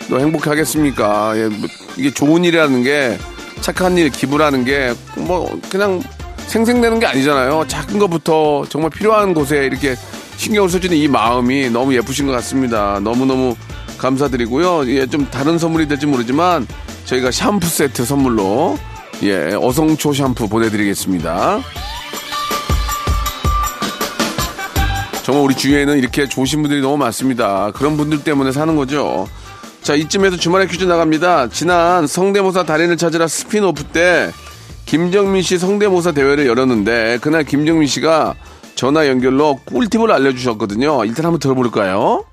또 0.09 0.19
행복하겠습니까. 0.21 1.37
예, 1.37 1.47
뭐 1.49 1.69
이게 1.97 2.11
좋은 2.13 2.45
일이라는 2.45 2.83
게 2.83 3.19
착한 3.61 3.97
일 3.99 4.11
기부라는 4.11 4.65
게 4.65 4.95
뭐 5.17 5.59
그냥 5.71 6.03
생생되는 6.47 7.01
게 7.01 7.07
아니잖아요. 7.07 7.65
작은 7.69 7.99
것부터 7.99 8.65
정말 8.69 8.91
필요한 8.91 9.35
곳에 9.35 9.65
이렇게 9.67 9.97
신경을 10.37 10.69
써주는 10.69 10.97
이 10.97 11.09
마음이 11.09 11.71
너무 11.71 11.95
예쁘신 11.95 12.27
것 12.27 12.33
같습니다. 12.33 13.01
너무너무 13.01 13.57
감사드리고요. 13.99 14.89
예, 14.89 15.07
좀 15.07 15.29
다른 15.31 15.59
선물이 15.59 15.89
될지 15.89 16.07
모르지만 16.07 16.67
저희가 17.05 17.31
샴푸 17.31 17.67
세트 17.67 18.05
선물로 18.05 18.79
예, 19.23 19.55
어성초 19.55 20.13
샴푸 20.13 20.49
보내드리겠습니다. 20.49 21.61
정말 25.25 25.45
우리 25.45 25.57
주위에는 25.57 25.99
이렇게 25.99 26.29
좋으신 26.29 26.63
분들이 26.63 26.81
너무 26.81 26.97
많습니다. 26.99 27.73
그런 27.73 27.97
분들 27.97 28.23
때문에 28.23 28.53
사는 28.53 28.77
거죠. 28.77 29.27
자, 29.83 29.95
이쯤에서 29.95 30.37
주말에 30.37 30.67
퀴즈 30.67 30.85
나갑니다. 30.85 31.49
지난 31.49 32.07
성대모사 32.07 32.65
달인을 32.65 32.97
찾으라 32.97 33.27
스피노프 33.27 33.85
때 33.85 34.31
김정민 34.85 35.43
씨 35.43 35.59
성대모사 35.59 36.13
대회를 36.13 36.47
열었는데 36.47 37.19
그날 37.21 37.43
김정민 37.43 37.89
씨가 37.89 38.35
전화 38.77 39.09
연결로 39.09 39.57
꿀팁을 39.67 40.13
알려주셨거든요. 40.13 41.05
일단 41.07 41.25
한번 41.25 41.41
들어볼까요? 41.41 42.25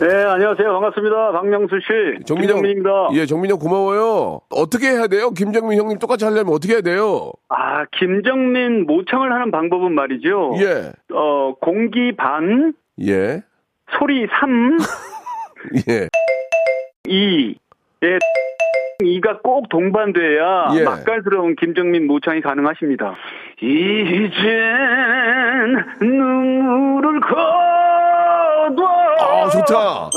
네, 0.00 0.06
안녕하세요. 0.24 0.66
반갑습니다. 0.72 1.32
박명수 1.32 1.76
씨. 1.80 2.24
정민 2.24 2.48
형. 2.48 2.56
김정민입니다. 2.56 2.90
예, 3.12 3.26
정민 3.26 3.50
형 3.52 3.58
고마워요. 3.58 4.40
어떻게 4.50 4.88
해야 4.88 5.06
돼요? 5.06 5.30
김정민 5.30 5.78
형님 5.78 5.98
똑같이 5.98 6.24
하려면 6.24 6.54
어떻게 6.54 6.72
해야 6.74 6.80
돼요? 6.80 7.30
아, 7.50 7.84
김정민 7.98 8.86
모창을 8.86 9.30
하는 9.32 9.50
방법은 9.50 9.94
말이죠. 9.94 10.54
예, 10.58 10.90
어, 11.14 11.54
공기 11.60 12.16
반, 12.16 12.72
예, 13.06 13.42
소리 13.98 14.26
3, 14.40 14.78
예. 15.88 16.08
2. 17.06 17.54
예, 18.02 18.18
2가 19.04 19.42
꼭 19.42 19.68
동반돼야 19.68 20.68
예. 20.76 20.84
맛깔스러운 20.84 21.56
김정민 21.56 22.06
모창이 22.06 22.40
가능하십니다. 22.40 23.14
이젠 23.60 24.40
눈물을 26.00 27.20
거둬. 27.20 28.86
아, 29.20 29.48
좋다. 29.50 30.10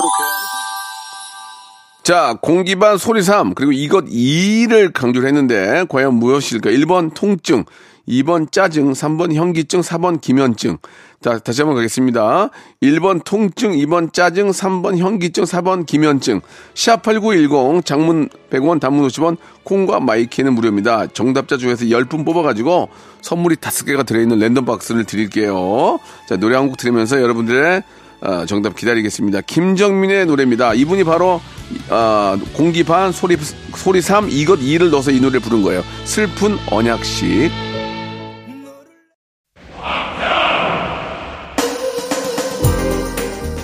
자, 2.04 2.36
공기반 2.42 2.98
소리삼, 2.98 3.54
그리고 3.54 3.72
이것 3.72 4.06
2를 4.06 4.92
강조를 4.94 5.28
했는데, 5.28 5.86
과연 5.88 6.16
무엇일까? 6.16 6.70
1번 6.70 7.14
통증, 7.16 7.64
2번 8.08 8.52
짜증, 8.52 8.92
3번 8.92 9.34
현기증, 9.34 9.82
4번 9.82 10.20
기면증. 10.20 10.78
자, 11.22 11.40
다시 11.40 11.62
한번 11.62 11.78
가겠습니다. 11.78 12.50
1번 12.82 13.24
통증, 13.24 13.72
2번 13.72 14.12
짜증, 14.12 14.50
3번 14.50 14.98
현기증, 14.98 15.46
4번 15.46 15.86
기면증. 15.86 16.42
샵8910, 16.74 17.86
장문 17.86 18.28
100원, 18.52 18.82
단문 18.82 19.08
50원, 19.08 19.38
콩과 19.64 20.02
my 20.02 20.16
K는 20.16 20.54
무료입니다. 20.54 21.08
정답자 21.08 21.56
중에서 21.58 21.86
10분 21.86 22.26
뽑아가지고 22.26 22.90
선물이 23.22 23.56
5개가 23.58 24.06
들어있는 24.06 24.38
랜덤 24.40 24.66
박스를 24.66 25.06
드릴게요. 25.06 26.00
자, 26.28 26.36
노래 26.36 26.58
한 26.58 26.68
곡 26.68 26.78
들으면서 26.78 27.22
여러분들의 27.22 27.84
어, 28.22 28.46
정답 28.46 28.76
기다리겠습니다. 28.76 29.42
김정민의 29.42 30.26
노래입니다. 30.28 30.74
이분이 30.76 31.04
바로 31.04 31.42
어, 31.90 32.38
공기 32.54 32.84
반 32.84 33.12
소리 33.12 33.38
소리 33.76 34.02
3 34.02 34.30
이것 34.30 34.60
2를 34.60 34.90
넣어서 34.92 35.12
이 35.12 35.20
노래를 35.20 35.42
부른 35.42 35.62
거예요. 35.62 35.84
슬픈 36.06 36.58
언약식. 36.72 37.52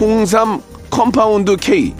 홍삼 0.00 0.60
compound 0.90 1.56
K 1.56 1.94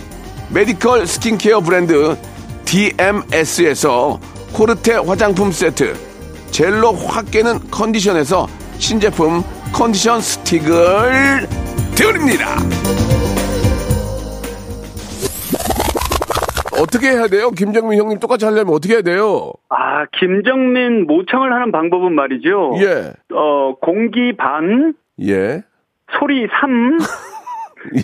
medical 0.53 1.07
스킨케어 1.07 1.61
브랜드 1.61 2.16
DMS에서 2.64 4.18
코르테 4.52 4.94
화장품 5.07 5.50
세트 5.52 5.94
젤로 6.50 6.92
확 6.92 7.31
깨는 7.31 7.70
컨디션에서 7.70 8.46
신제품 8.78 9.42
컨디션 9.72 10.20
스틱을 10.20 11.46
드립니다. 11.94 12.57
어떻게 16.78 17.11
해야 17.11 17.26
돼요? 17.28 17.50
김정민 17.50 17.98
형님 17.98 18.18
똑같이 18.18 18.44
하려면 18.44 18.74
어떻게 18.74 18.94
해야 18.94 19.02
돼요? 19.02 19.52
아, 19.68 20.05
김정민 20.18 21.07
모창을 21.07 21.52
하는 21.52 21.70
방법은 21.70 22.12
말이죠. 22.12 22.74
예, 22.81 23.12
어, 23.35 23.76
공기 23.81 24.37
반, 24.37 24.94
예, 25.22 25.62
소리 26.18 26.46
3, 26.61 26.98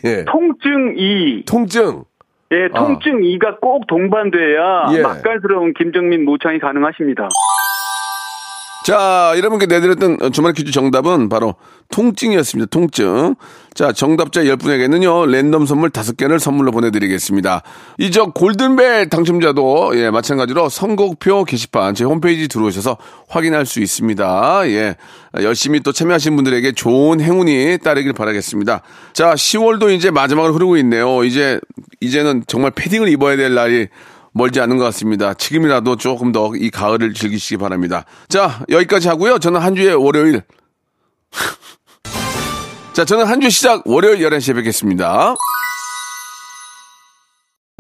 예. 0.04 0.24
통증 0.24 0.94
2. 0.96 1.44
통증. 1.46 2.04
예, 2.50 2.68
통증 2.68 3.20
2가 3.20 3.60
꼭 3.60 3.86
동반돼야 3.86 4.86
예. 4.94 5.02
맛깔스러운 5.02 5.74
김정민 5.74 6.24
모창이 6.24 6.58
가능하십니다. 6.58 7.28
자, 8.88 9.34
여러분께 9.36 9.66
내드렸던 9.66 10.32
주말 10.32 10.54
퀴즈 10.54 10.72
정답은 10.72 11.28
바로 11.28 11.56
통증이었습니다. 11.90 12.70
통증. 12.70 13.34
자, 13.74 13.92
정답자 13.92 14.44
10분에게는요, 14.44 15.28
랜덤 15.28 15.66
선물 15.66 15.90
5개를 15.90 16.38
선물로 16.38 16.70
보내드리겠습니다. 16.70 17.60
이저 17.98 18.32
골든벨 18.32 19.10
당첨자도, 19.10 19.90
예, 19.96 20.08
마찬가지로 20.08 20.70
선곡표 20.70 21.44
게시판, 21.44 21.94
제 21.94 22.04
홈페이지 22.04 22.48
들어오셔서 22.48 22.96
확인할 23.28 23.66
수 23.66 23.80
있습니다. 23.80 24.62
예. 24.68 24.96
열심히 25.42 25.80
또 25.80 25.92
참여하신 25.92 26.34
분들에게 26.36 26.72
좋은 26.72 27.20
행운이 27.20 27.80
따르길 27.84 28.14
바라겠습니다. 28.14 28.80
자, 29.12 29.34
10월도 29.34 29.94
이제 29.94 30.10
마지막으로 30.10 30.54
흐르고 30.54 30.78
있네요. 30.78 31.24
이제, 31.24 31.60
이제는 32.00 32.44
정말 32.46 32.70
패딩을 32.70 33.10
입어야 33.10 33.36
될 33.36 33.54
날이 33.54 33.88
멀지 34.38 34.60
않은 34.60 34.78
것 34.78 34.84
같습니다. 34.84 35.34
지금이라도 35.34 35.96
조금 35.96 36.32
더 36.32 36.52
이 36.56 36.70
가을을 36.70 37.12
즐기시기 37.12 37.58
바랍니다. 37.58 38.04
자, 38.28 38.64
여기까지 38.70 39.08
하고요. 39.08 39.38
저는 39.38 39.60
한 39.60 39.74
주의 39.74 39.92
월요일. 39.94 40.42
자, 42.94 43.04
저는 43.04 43.26
한 43.26 43.40
주 43.40 43.50
시작 43.50 43.82
월요일 43.86 44.18
11시에 44.28 44.54
뵙겠습니다. 44.54 45.34